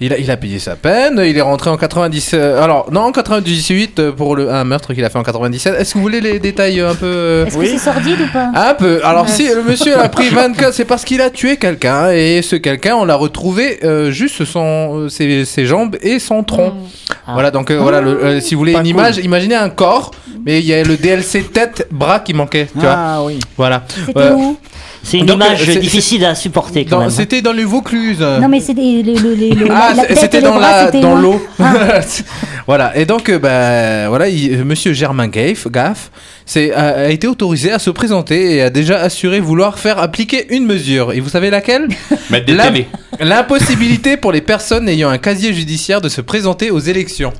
Il 0.00 0.12
a, 0.12 0.18
il 0.18 0.30
a 0.30 0.37
payé 0.37 0.59
sa 0.59 0.76
peine, 0.76 1.20
il 1.24 1.37
est 1.37 1.40
rentré 1.40 1.70
en 1.70 1.76
90. 1.76 2.30
euh, 2.35 2.62
alors, 2.62 2.87
non, 2.92 3.00
en 3.02 3.12
98 3.12 3.98
euh, 3.98 4.12
pour 4.12 4.37
le, 4.37 4.50
un 4.52 4.64
meurtre 4.64 4.94
qu'il 4.94 5.04
a 5.04 5.11
fait 5.11 5.18
en 5.18 5.22
97. 5.24 5.74
Est-ce 5.78 5.92
que 5.94 5.98
vous 5.98 6.02
voulez 6.02 6.20
les 6.20 6.38
détails 6.38 6.80
euh, 6.80 6.90
un 6.90 6.94
peu. 6.94 7.07
euh, 7.07 7.46
Est-ce 7.46 7.59
que 7.59 7.66
c'est 7.66 7.78
sordide 7.78 8.20
ou 8.20 8.33
pas 8.33 8.50
un 8.54 8.74
peu. 8.74 9.00
Alors 9.04 9.28
si 9.28 9.46
le 9.48 9.62
monsieur 9.62 9.98
a 9.98 10.09
pris 10.09 10.28
24, 10.30 10.72
c'est 10.72 10.85
parce 10.85 11.04
qu'il 11.04 11.20
a 11.20 11.30
tué 11.30 11.57
quelqu'un 11.57 12.11
et 12.12 12.40
ce 12.42 12.57
quelqu'un, 12.57 12.94
on 12.96 13.04
l'a 13.04 13.16
retrouvé 13.16 13.80
euh, 13.85 14.11
juste 14.11 14.44
son, 14.44 14.98
euh, 15.04 15.09
ses, 15.09 15.44
ses 15.44 15.66
jambes 15.66 15.96
et 16.02 16.18
son 16.18 16.42
tronc. 16.44 16.72
Yeah. 16.85 17.13
Voilà 17.32 17.50
donc 17.50 17.70
euh, 17.70 17.78
voilà 17.80 18.00
le- 18.00 18.22
euh, 18.24 18.40
si 18.40 18.54
vous 18.54 18.58
voulez 18.60 18.72
Pas 18.72 18.80
une 18.80 18.84
cool. 18.84 18.90
image, 19.00 19.16
imaginez 19.18 19.54
un 19.54 19.70
corps, 19.70 20.10
mais 20.44 20.60
il 20.60 20.66
y 20.66 20.74
a 20.74 20.82
le 20.82 20.96
DLC 20.96 21.42
tête 21.44 21.88
bras 21.90 22.20
qui 22.20 22.34
manquait. 22.34 22.66
Tu 22.72 22.80
vois. 22.80 22.94
Ah 22.96 23.22
oui. 23.24 23.40
Voilà. 23.56 23.84
C'était 24.06 24.18
Euh, 24.20 24.34
où 24.34 24.56
C'est 25.02 25.18
une 25.18 25.26
Donc, 25.26 25.40
euh, 25.42 25.46
image 25.46 25.64
c'est- 25.66 25.78
difficile 25.80 26.24
à 26.24 26.34
supporter 26.34 26.84
quand 26.87 26.98
même. 26.98 27.10
C'était 27.10 27.42
dans 27.42 27.52
le 27.52 27.62
Vaucluse. 27.62 28.20
Non 28.20 28.48
mais 28.48 28.60
c'est 28.60 28.72
des- 28.74 29.02
le, 29.02 29.12
le- 29.14 29.34
le- 29.34 29.54
le- 29.54 29.66
Ah, 29.70 29.92
la- 29.94 30.02
c'est- 30.02 30.08
tête 30.08 30.18
c'était 30.18 30.40
les 30.40 30.46
dans 30.46 30.54
bras, 30.54 30.70
la 30.70 30.87
c'était 30.87 31.00
dans 31.00 31.14
où 31.18 31.20
l'eau. 31.22 31.46
Ah. 31.58 32.00
voilà. 32.66 32.96
Et 32.96 33.04
donc 33.04 33.28
euh, 33.28 33.38
bah 33.38 34.08
voilà, 34.08 34.28
il- 34.28 34.54
euh, 34.60 34.64
monsieur 34.64 34.92
Germain 34.92 35.28
Gaff, 35.28 35.66
Gaff 35.70 36.10
c'est 36.46 36.72
a, 36.72 37.04
a 37.04 37.08
été 37.08 37.26
autorisé 37.26 37.70
à 37.72 37.78
se 37.78 37.90
présenter 37.90 38.56
et 38.56 38.62
a 38.62 38.70
déjà 38.70 38.98
assuré 39.00 39.40
vouloir 39.40 39.78
faire 39.78 39.98
appliquer 39.98 40.46
une 40.54 40.64
mesure. 40.66 41.12
Et 41.12 41.20
vous 41.20 41.28
savez 41.30 41.48
laquelle 41.50 41.88
Mettre 42.30 42.46
des 42.46 42.54
La- 42.54 42.64
télés. 42.68 42.87
L'impossibilité 43.20 44.16
pour 44.16 44.32
les 44.32 44.40
personnes 44.40 44.88
ayant 44.88 45.08
un 45.10 45.18
casier 45.18 45.52
judiciaire 45.52 46.00
de 46.00 46.08
se 46.08 46.20
présenter 46.20 46.70
aux 46.70 46.80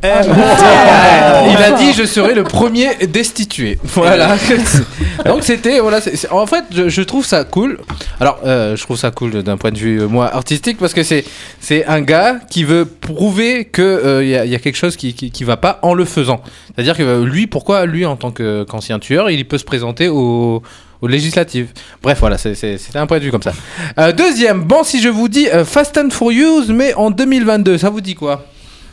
Eh, 0.03 0.07
Ouais, 0.29 1.53
Il 1.53 1.57
a 1.63 1.73
dit 1.73 1.93
je 1.93 2.05
serai 2.05 2.35
le 2.35 2.45
premier 2.45 2.89
destitué. 3.07 3.79
Voilà. 3.85 4.37
Donc 5.27 5.43
c'était 5.45 5.81
voilà. 5.81 6.01
c'est- 6.01 6.17
c'est- 6.17 6.31
en 6.31 6.47
fait, 6.47 6.65
je, 6.75 6.89
je 6.89 7.03
trouve 7.03 7.25
ça 7.25 7.45
cool. 7.45 7.79
Alors, 8.21 8.39
euh, 8.45 8.77
je 8.77 8.83
trouve 8.83 8.97
ça 8.97 9.11
cool 9.11 9.43
d'un 9.43 9.57
point 9.57 9.71
de 9.71 9.79
vue 9.79 10.01
euh, 10.03 10.09
moi 10.09 10.35
artistique 10.35 10.79
parce 10.79 10.93
que 10.95 11.03
c'est 11.03 11.25
c'est 11.61 11.85
un 11.87 12.01
gars 12.01 12.37
qui 12.51 12.65
veut 12.65 12.85
prouver 12.85 13.65
que 13.65 13.83
euh, 13.83 14.25
il 14.25 14.31
y, 14.31 14.37
a, 14.37 14.45
il 14.45 14.51
y 14.51 14.55
a 14.55 14.59
quelque 14.59 14.77
chose 14.77 14.97
qui, 14.97 15.15
qui 15.15 15.31
qui 15.31 15.45
va 15.45 15.57
pas 15.57 15.79
en 15.83 15.95
le 15.95 16.05
faisant. 16.05 16.41
C'est-à-dire 16.75 16.97
que 16.97 17.03
euh, 17.03 17.25
lui, 17.25 17.47
pourquoi 17.47 17.87
lui 17.87 18.05
en 18.07 18.17
tant 18.17 18.31
que- 18.31 18.65
qu'ancien 18.65 18.99
tueur, 18.99 19.31
il 19.31 19.47
peut 19.47 19.59
se 19.59 19.65
présenter 19.65 20.09
au 20.09 20.63
aux 21.03 21.07
législatives. 21.09 21.69
Bref, 22.03 22.19
voilà, 22.21 22.39
c'est- 22.39 22.55
c'est- 22.55 22.79
c'était 22.79 22.99
un 22.99 23.07
point 23.07 23.19
de 23.19 23.25
vue 23.25 23.31
comme 23.31 23.43
ça. 23.43 23.53
Euh, 23.99 24.13
deuxième, 24.13 24.63
bon, 24.63 24.85
si 24.85 25.03
je 25.03 25.09
vous 25.11 25.29
dis 25.29 25.49
euh, 25.53 25.65
Fast 25.65 25.99
and 25.99 26.09
Furious, 26.11 26.65
mais 26.69 26.95
en 26.95 27.11
2022, 27.11 27.77
ça 27.79 27.91
vous 27.91 28.01
dit 28.01 28.15
quoi? 28.15 28.45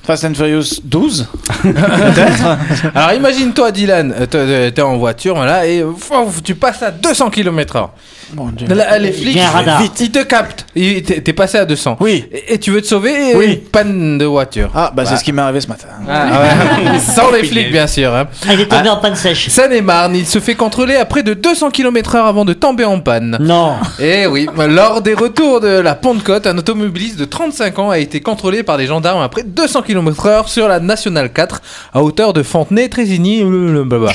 Fast 0.04 0.26
and 0.26 0.34
Furious 0.34 0.82
12 0.84 1.28
Alors 2.96 3.14
imagine-toi 3.14 3.72
Dylan, 3.72 4.14
euh, 4.20 4.26
t'es- 4.26 4.72
t'es 4.72 4.82
en 4.82 4.98
voiture 4.98 5.36
voilà, 5.36 5.66
et 5.68 5.82
euh, 5.82 5.92
fouf, 5.98 6.42
tu 6.44 6.56
passes 6.56 6.82
à 6.84 6.92
200 6.92 7.30
km/h. 7.30 7.90
Mon 8.36 8.48
Dieu. 8.50 8.68
Là, 8.68 8.98
les 8.98 9.12
flics, 9.12 9.38
Il 9.38 9.84
vite, 9.84 10.00
ils 10.00 10.12
te 10.12 10.24
captent. 10.24 10.66
T'es 10.74 11.02
t'es 11.24 11.34
passé 11.34 11.58
à 11.58 11.66
200. 11.66 11.98
Oui. 12.00 12.26
Et, 12.32 12.54
et 12.54 12.58
tu 12.60 12.72
veux 12.72 12.82
te 12.82 12.88
sauver 12.88 13.36
Oui. 13.36 13.62
Panne 13.72 14.18
de 14.18 14.26
voiture. 14.26 14.70
Ah, 14.74 14.92
bah 14.96 15.04
c'est 15.06 15.18
ce 15.18 15.24
qui 15.24 15.32
m'est 15.34 15.42
arrivé 15.42 15.60
ce 15.62 15.68
matin. 15.68 15.88
Ah, 16.08 16.28
ouais. 16.42 17.00
Sans 17.16 17.32
les 17.32 17.44
flics, 17.44 17.72
bien 17.72 17.88
sûr. 17.88 18.14
hein. 18.16 18.28
Ah, 18.48 18.54
il 18.54 18.62
est 18.62 18.66
tombé 18.68 18.90
en 18.90 18.98
panne 18.98 19.16
sèche. 19.16 19.50
Seine-et-Marne, 19.50 20.16
il 20.16 20.26
se 20.26 20.40
fait 20.40 20.56
contrôler 20.56 20.96
à 20.96 21.06
près 21.06 21.24
de 21.24 21.34
200 21.34 21.72
km/h 21.72 22.26
avant 22.28 22.46
de 22.46 22.54
tomber 22.54 22.86
en 22.86 23.00
panne. 23.00 23.38
Non. 23.42 23.76
Et 24.00 24.26
oui, 24.28 24.48
lors 24.70 25.02
des 25.02 25.14
retours 25.14 25.60
de 25.60 25.68
la 25.80 25.96
Pentecôte, 25.96 26.48
un 26.48 26.58
automobiliste 26.58 27.20
de 27.20 27.26
35 27.26 27.80
ans 27.80 27.90
a 27.90 27.98
été 27.98 28.22
contrôlé 28.22 28.64
par 28.64 28.78
des 28.78 28.86
gendarmes 28.88 29.22
à 29.22 29.30
près 29.30 29.44
de 29.44 29.50
200 29.50 29.82
km/h 29.82 30.48
sur 30.48 30.68
la 30.68 30.80
Nationale 30.80 31.32
4 31.32 31.62
à 31.94 32.02
hauteur 32.02 32.34
de 32.34 32.44
Fontenay, 32.44 32.88
Trésigny, 32.90 33.44
blablabla. 33.44 34.12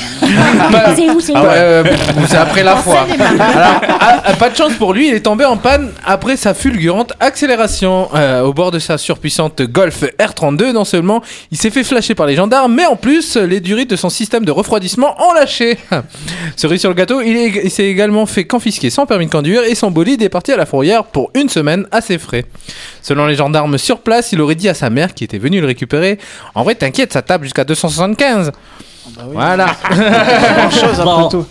Pas- 0.72 0.94
C'est 0.96 1.11
où, 1.11 1.20
c'est 1.20 1.33
Ah 1.35 1.40
où 1.42 1.44
ouais, 1.46 1.50
euh, 1.55 1.85
c'est 2.29 2.37
après 2.37 2.62
la 2.62 2.76
foi. 2.76 3.07
Alors, 3.38 3.81
ah, 4.09 4.23
ah, 4.25 4.33
pas 4.35 4.51
de 4.51 4.57
chance 4.57 4.73
pour 4.75 4.92
lui, 4.95 5.09
il 5.09 5.14
est 5.14 5.21
tombé 5.21 5.45
en 5.45 5.57
panne 5.57 5.90
après 6.05 6.37
sa 6.37 6.55
fulgurante 6.55 7.12
accélération 7.21 8.09
euh, 8.14 8.42
au 8.42 8.53
bord 8.53 8.71
de 8.71 8.79
sa 8.79 8.99
surpuissante 8.99 9.62
Golf 9.62 10.05
R32. 10.19 10.71
Non 10.73 10.85
seulement 10.85 11.23
il 11.51 11.59
s'est 11.59 11.71
fait 11.71 11.83
flasher 11.85 12.14
par 12.14 12.27
les 12.27 12.37
gendarmes, 12.37 12.73
mais 12.75 12.87
en 12.87 12.97
plus 12.97 13.37
les 13.37 13.61
durites 13.61 13.90
de 13.90 13.97
son 13.97 14.09
système 14.11 14.45
de 14.45 14.53
refroidissement 14.53 15.14
ont 15.23 15.33
lâché. 15.33 15.79
Cerise 16.57 16.81
sur 16.81 16.90
le 16.90 16.95
gâteau, 16.95 17.21
il, 17.21 17.37
est- 17.37 17.61
il 17.64 17.71
s'est 17.71 17.87
également 17.87 18.27
fait 18.27 18.45
confisquer 18.45 18.90
son 18.90 19.07
permis 19.07 19.27
de 19.27 19.31
conduire 19.33 19.62
et 19.64 19.75
son 19.75 19.90
bolide 19.90 20.23
est 20.23 20.29
parti 20.29 20.53
à 20.53 20.57
la 20.57 20.66
fourrière 20.66 21.05
pour 21.05 21.31
une 21.35 21.49
semaine 21.49 21.87
à 21.90 22.01
ses 22.01 22.19
frais. 22.19 22.45
Selon 23.03 23.27
les 23.27 23.35
gendarmes 23.35 23.79
sur 23.79 23.99
place, 24.01 24.33
il 24.33 24.40
aurait 24.40 24.55
dit 24.55 24.69
à 24.69 24.75
sa 24.75 24.90
mère 24.90 25.14
qui 25.14 25.25
était 25.25 25.38
venue 25.38 25.61
le 25.61 25.66
récupérer 25.66 26.19
En 26.55 26.62
vrai, 26.62 26.75
t'inquiète, 26.75 27.12
ça 27.12 27.23
tape 27.23 27.42
jusqu'à 27.42 27.64
275. 27.64 28.53
Voilà. 29.33 29.66
chose 30.71 30.99
Bon. 31.03 31.11
après 31.27 31.29
tout. 31.31 31.47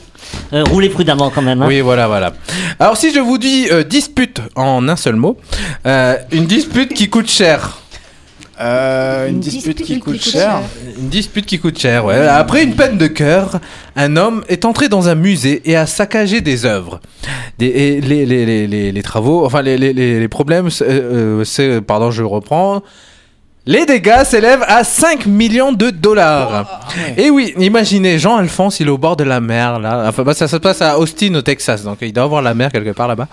Euh, 0.53 0.63
roulez 0.63 0.89
prudemment 0.89 1.29
quand 1.29 1.41
même. 1.41 1.61
hein. 1.61 1.65
Oui, 1.67 1.81
voilà, 1.81 2.07
voilà. 2.07 2.33
Alors, 2.79 2.97
si 2.97 3.13
je 3.13 3.19
vous 3.19 3.37
dis 3.37 3.67
euh, 3.71 3.83
dispute 3.83 4.41
en 4.55 4.87
un 4.87 4.95
seul 4.95 5.15
mot, 5.15 5.37
euh, 5.85 6.15
une 6.31 6.45
dispute 6.45 6.93
qui 6.93 7.09
coûte 7.09 7.29
cher. 7.29 7.79
Euh, 8.61 9.27
une 9.27 9.41
dispute 9.41 9.81
qui 9.81 9.99
coûte 9.99 10.21
cher. 10.21 10.61
Une 10.97 11.09
dispute 11.09 11.45
qui 11.45 11.59
coûte 11.59 11.77
cher, 11.77 12.05
ouais. 12.05 12.25
Après 12.25 12.63
une 12.63 12.73
peine 12.73 12.97
de 12.97 13.07
cœur, 13.07 13.59
un 13.97 14.15
homme 14.15 14.45
est 14.47 14.63
entré 14.63 14.87
dans 14.87 15.09
un 15.09 15.15
musée 15.15 15.61
et 15.65 15.75
a 15.75 15.85
saccagé 15.85 16.39
des 16.39 16.65
œuvres. 16.65 17.01
Des, 17.59 17.65
et 17.65 17.99
les, 18.01 18.25
les, 18.25 18.45
les, 18.45 18.67
les, 18.67 18.91
les 18.93 19.03
travaux, 19.03 19.45
enfin 19.45 19.61
les, 19.61 19.77
les, 19.77 19.91
les, 19.91 20.21
les 20.21 20.27
problèmes, 20.29 20.69
c'est, 20.69 20.85
euh, 20.87 21.43
c'est, 21.43 21.81
pardon, 21.81 22.11
je 22.11 22.23
reprends. 22.23 22.81
Les 23.67 23.85
dégâts 23.85 24.23
s'élèvent 24.23 24.63
à 24.67 24.83
5 24.83 25.25
millions 25.25 25.71
de 25.71 25.89
dollars. 25.89 26.87
Et 27.17 27.31
oui, 27.31 27.53
imaginez, 27.57 28.19
Jean-Alphonse, 28.19 28.79
il 28.79 28.87
est 28.87 28.91
au 28.91 28.97
bord 28.99 29.15
de 29.17 29.23
la 29.23 29.41
mer, 29.41 29.79
là. 29.79 30.05
Enfin, 30.07 30.21
bah, 30.23 30.35
ça 30.35 30.47
se 30.47 30.57
passe 30.57 30.83
à 30.83 30.99
Austin, 30.99 31.33
au 31.33 31.41
Texas, 31.41 31.83
donc 31.83 31.97
il 32.01 32.13
doit 32.13 32.23
avoir 32.25 32.41
la 32.43 32.53
mer 32.53 32.71
quelque 32.71 32.91
part 32.91 33.07
là-bas. 33.07 33.27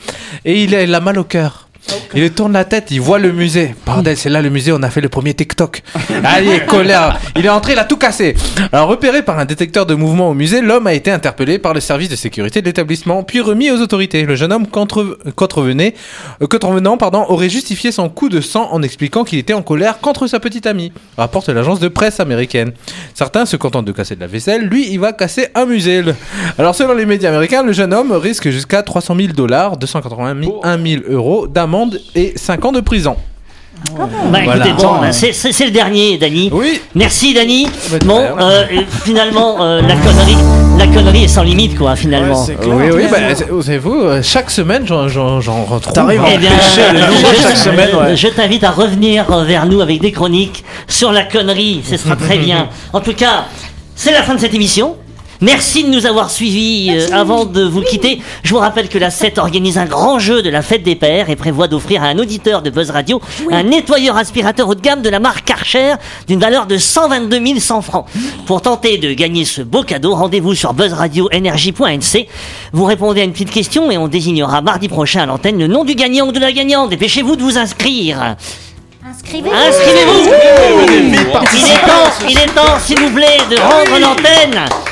Et 0.47 0.63
il, 0.63 0.75
a- 0.75 0.83
il 0.83 0.95
a 0.95 1.01
mal 1.01 1.19
au 1.19 1.25
cœur. 1.25 1.69
Il 2.15 2.31
tourne 2.33 2.53
la 2.53 2.65
tête, 2.65 2.91
il 2.91 3.01
voit 3.01 3.19
le 3.19 3.33
musée. 3.33 3.75
Bordel, 3.87 4.17
c'est 4.17 4.29
là 4.31 4.41
le 4.43 4.51
musée, 4.51 4.73
on 4.73 4.83
a 4.83 4.91
fait 4.91 5.01
le 5.01 5.09
premier 5.09 5.35
TikTok. 5.35 5.83
Allez, 6.25 6.61
colère. 6.67 7.19
Il 7.37 7.45
est 7.45 7.49
entré, 7.49 7.73
il 7.73 7.79
a 7.79 7.85
tout 7.85 7.97
cassé. 7.97 8.35
Alors, 8.73 8.89
repéré 8.89 9.23
par 9.23 9.39
un 9.39 9.45
détecteur 9.45 9.85
de 9.87 9.95
mouvement 9.95 10.31
au 10.31 10.35
musée, 10.35 10.61
l'homme 10.61 10.87
a 10.87 10.95
été 10.95 11.11
interpellé 11.11 11.59
par 11.59 11.75
le 11.75 11.81
service 11.81 12.09
de 12.09 12.17
sécurité 12.17 12.61
de 12.61 12.67
l'établissement, 12.67 13.23
puis 13.23 13.41
remis 13.41 13.71
aux 13.71 13.79
autorités. 13.81 14.25
Le 14.25 14.37
jeune 14.37 14.53
homme 14.53 14.67
contre- 14.67 15.19
contrevenait, 15.35 15.95
euh, 16.43 16.47
contrevenant 16.47 16.97
pardon, 16.97 17.25
aurait 17.29 17.49
justifié 17.49 17.91
son 17.93 18.09
coup 18.09 18.29
de 18.29 18.41
sang 18.41 18.69
en 18.71 18.83
expliquant 18.83 19.25
qu'il 19.25 19.39
était 19.39 19.55
en 19.55 19.63
colère 19.63 19.99
contre 19.99 20.27
sa 20.27 20.39
petite 20.39 20.67
amie, 20.67 20.93
rapporte 21.17 21.49
l'agence 21.49 21.81
de 21.81 21.89
presse 21.89 22.21
américaine. 22.21 22.73
Certains 23.15 23.45
se 23.47 23.57
contentent 23.57 23.87
de 23.87 23.93
casser 23.93 24.15
de 24.15 24.21
la 24.21 24.27
vaisselle, 24.29 24.67
lui, 24.67 24.89
il 24.91 25.01
va 25.01 25.13
casser 25.13 25.49
un 25.55 25.67
musée. 25.67 26.03
Alors, 26.59 26.75
selon 26.75 26.95
les 26.95 27.07
médias 27.07 27.31
américains, 27.31 27.63
le 27.63 27.73
jeune 27.73 27.93
homme 27.93 28.13
risque 28.13 28.51
jusqu'à 28.51 28.83
300 28.83 29.17
000 29.17 29.33
dollars, 29.33 29.77
281 29.77 30.79
000 30.83 31.03
euros 31.09 31.47
d'amende 31.47 31.72
et 32.15 32.33
5 32.37 32.65
ans 32.67 32.73
de 32.73 32.81
prison. 32.81 33.17
Bah 33.97 34.07
Voilà. 34.45 34.67
écoutez, 34.69 34.73
bon, 34.83 35.01
bah, 35.01 35.13
c'est- 35.13 35.33
c'est 35.33 35.51
c'est 35.51 35.65
le 35.65 35.71
dernier, 35.73 36.17
Dany. 36.17 36.51
Oui. 36.53 36.81
Merci, 36.95 37.35
Dany. 37.35 37.67
Bah, 37.91 37.99
de 37.99 38.07
Bon, 38.07 38.21
euh, 38.41 38.65
finalement, 39.05 39.57
euh, 39.61 39.81
la 39.83 39.97
connerie, 39.97 40.37
la 40.79 40.87
connerie 40.87 41.25
est 41.25 41.29
sans 41.29 41.43
limite, 41.43 41.77
quoi, 41.77 41.97
finalement. 41.97 42.39
Ouais, 42.41 42.47
c'est 42.47 42.61
clair. 42.61 42.75
Oui, 42.77 42.85
oui, 42.95 43.03
bah, 43.11 43.17
c'est- 43.35 43.47
savez-vous, 43.63 43.95
euh, 44.03 44.21
chaque 44.23 44.51
semaine, 44.51 44.87
j'en- 44.87 45.09
j'en 45.09 45.41
j'en 45.41 45.65
retrouve. 45.65 45.93
T'arrives 45.95 46.23
à 46.23 46.29
Eh 46.35 46.39
bien, 46.39 46.51
je- 46.53 47.43
chaque 47.43 47.57
semaine, 47.57 47.89
ouais. 47.97 48.15
je 48.17 48.29
t'invite 48.29 48.63
à 48.63 48.71
revenir 48.71 49.25
vers 49.45 49.67
nous 49.67 49.81
avec 49.81 50.01
des 50.01 50.13
chroniques 50.13 50.63
sur 50.87 51.11
la 51.11 51.25
connerie. 51.25 51.83
Ce 51.85 51.97
sera 51.97 52.15
très 52.15 52.39
bien. 52.39 52.69
En 52.93 53.01
tout 53.01 53.15
cas, 53.15 53.47
c'est 53.97 54.13
la 54.13 54.23
fin 54.23 54.35
de 54.35 54.41
cette 54.41 54.55
émission. 54.55 54.97
Merci 55.43 55.83
de 55.83 55.89
nous 55.89 56.07
avoir 56.07 56.31
suivis 56.31 56.91
euh, 56.93 57.09
avant 57.13 57.45
de 57.45 57.65
vous 57.65 57.83
quitter. 57.83 58.23
Je 58.45 58.51
vous 58.51 58.61
rappelle 58.61 58.89
que 58.89 58.97
la 58.97 59.11
7 59.11 59.39
organise 59.39 59.77
un 59.77 59.87
grand 59.87 60.21
jeu 60.21 60.41
de 60.41 60.49
la 60.49 60.63
fête 60.63 60.85
des 60.85 60.95
pères 60.95 61.31
et 61.31 61.35
prévoit 61.37 61.67
d'offrir 61.67 62.05
à 62.05 62.07
un 62.07 62.19
auditeur 62.19 62.63
de 62.63 62.71
Buzz 62.71 62.91
Radio 62.91 63.21
un 63.51 63.65
nettoyeur 63.65 64.17
aspirateur 64.17 64.69
haut 64.69 64.77
de 64.77 64.81
gamme 64.81 65.03
de 65.03 65.09
la 65.09 65.19
marque 65.19 65.45
Karcher 65.45 65.95
d'une 66.29 66.39
valeur 66.39 66.67
de 66.67 66.79
122 66.79 67.59
100 67.59 67.83
francs. 67.83 68.07
Pour 68.47 68.63
tenter 68.63 68.99
de 68.99 69.13
gagner 69.15 69.45
ce 69.45 69.63
beau 69.63 69.83
cadeau, 69.83 70.15
rendez-vous 70.15 70.55
sur 70.55 70.75
buzzradioenergie.nc. 70.75 72.29
Vous 72.73 72.85
répondez 72.85 73.23
à 73.23 73.25
une 73.25 73.33
petite 73.33 73.51
question 73.51 73.91
et 73.91 73.99
on 73.99 74.07
désignera 74.07 74.63
mardi 74.63 74.89
prochain 74.89 75.23
à 75.23 75.27
l'antenne 75.27 75.59
le 75.59 75.67
nom 75.67 75.85
du 75.85 75.97
gagnant 75.97 76.29
ou 76.29 76.33
de 76.33 76.39
la 76.39 76.53
gagnante. 76.53 76.91
Dépêchez-vous 76.91 77.35
de 77.35 77.43
vous 77.43 77.59
inscrire. 77.59 78.37
Inscrivez-vous. 79.05 79.57
Inscrivez-vous 79.57 80.31
Il 81.03 81.15
est 81.17 81.85
temps, 81.85 82.29
il 82.29 82.39
est 82.39 82.55
temps, 82.55 82.79
s'il 82.79 83.01
vous 83.01 83.11
plaît, 83.11 83.39
de 83.51 83.57
rendre 83.57 83.99
l'antenne 83.99 84.92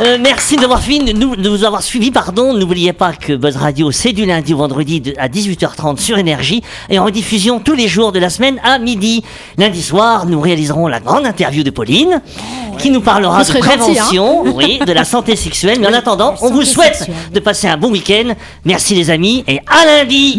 Euh, 0.00 0.18
merci 0.20 0.56
de 0.56 0.60
nous 0.62 0.64
avoir 0.64 0.82
suivi, 0.82 1.04
de 1.04 1.12
nous, 1.12 1.36
de 1.36 1.48
nous 1.48 1.62
avoir 1.64 1.82
suivis, 1.82 2.10
pardon. 2.10 2.52
N'oubliez 2.52 2.92
pas 2.92 3.12
que 3.12 3.32
Buzz 3.34 3.56
Radio, 3.56 3.92
c'est 3.92 4.12
du 4.12 4.26
lundi 4.26 4.52
au 4.52 4.56
vendredi 4.56 5.00
de- 5.00 5.14
à 5.18 5.28
18h30 5.28 6.00
sur 6.00 6.18
Énergie 6.18 6.62
et 6.90 6.98
en 6.98 7.04
rediffusion 7.04 7.60
tous 7.60 7.74
les 7.74 7.86
jours 7.86 8.10
de 8.10 8.18
la 8.18 8.28
semaine 8.28 8.60
à 8.64 8.78
midi. 8.80 9.22
Lundi 9.56 9.80
soir, 9.82 10.26
nous 10.26 10.40
réaliserons 10.40 10.88
la 10.88 10.98
grande 10.98 11.26
interview 11.26 11.62
de 11.62 11.70
Pauline 11.70 12.20
qui 12.78 12.90
nous 12.90 13.02
parlera 13.02 13.34
Vous 13.38 13.44
de 13.44 13.46
serez 13.46 13.62
gentil, 13.62 13.76
prévention, 13.94 14.42
oui, 14.56 14.80
de 14.84 14.92
la 14.92 15.04
santé 15.04 15.36
sexuelle. 15.36 15.78
Mais 15.80 15.86
en 15.86 15.92
attendant, 15.94 16.34
on 16.42 16.50
vous 16.50 16.62
santé 16.62 16.72
souhaite 16.74 16.94
sexuelle. 16.96 17.16
de 17.32 17.38
passer 17.40 17.68
un 17.68 17.76
bon 17.76 17.90
week-end. 17.92 18.34
Merci 18.64 18.96
les 18.96 19.10
amis 19.10 19.44
et 19.46 19.60
à 19.68 19.86
lundi 19.86 20.38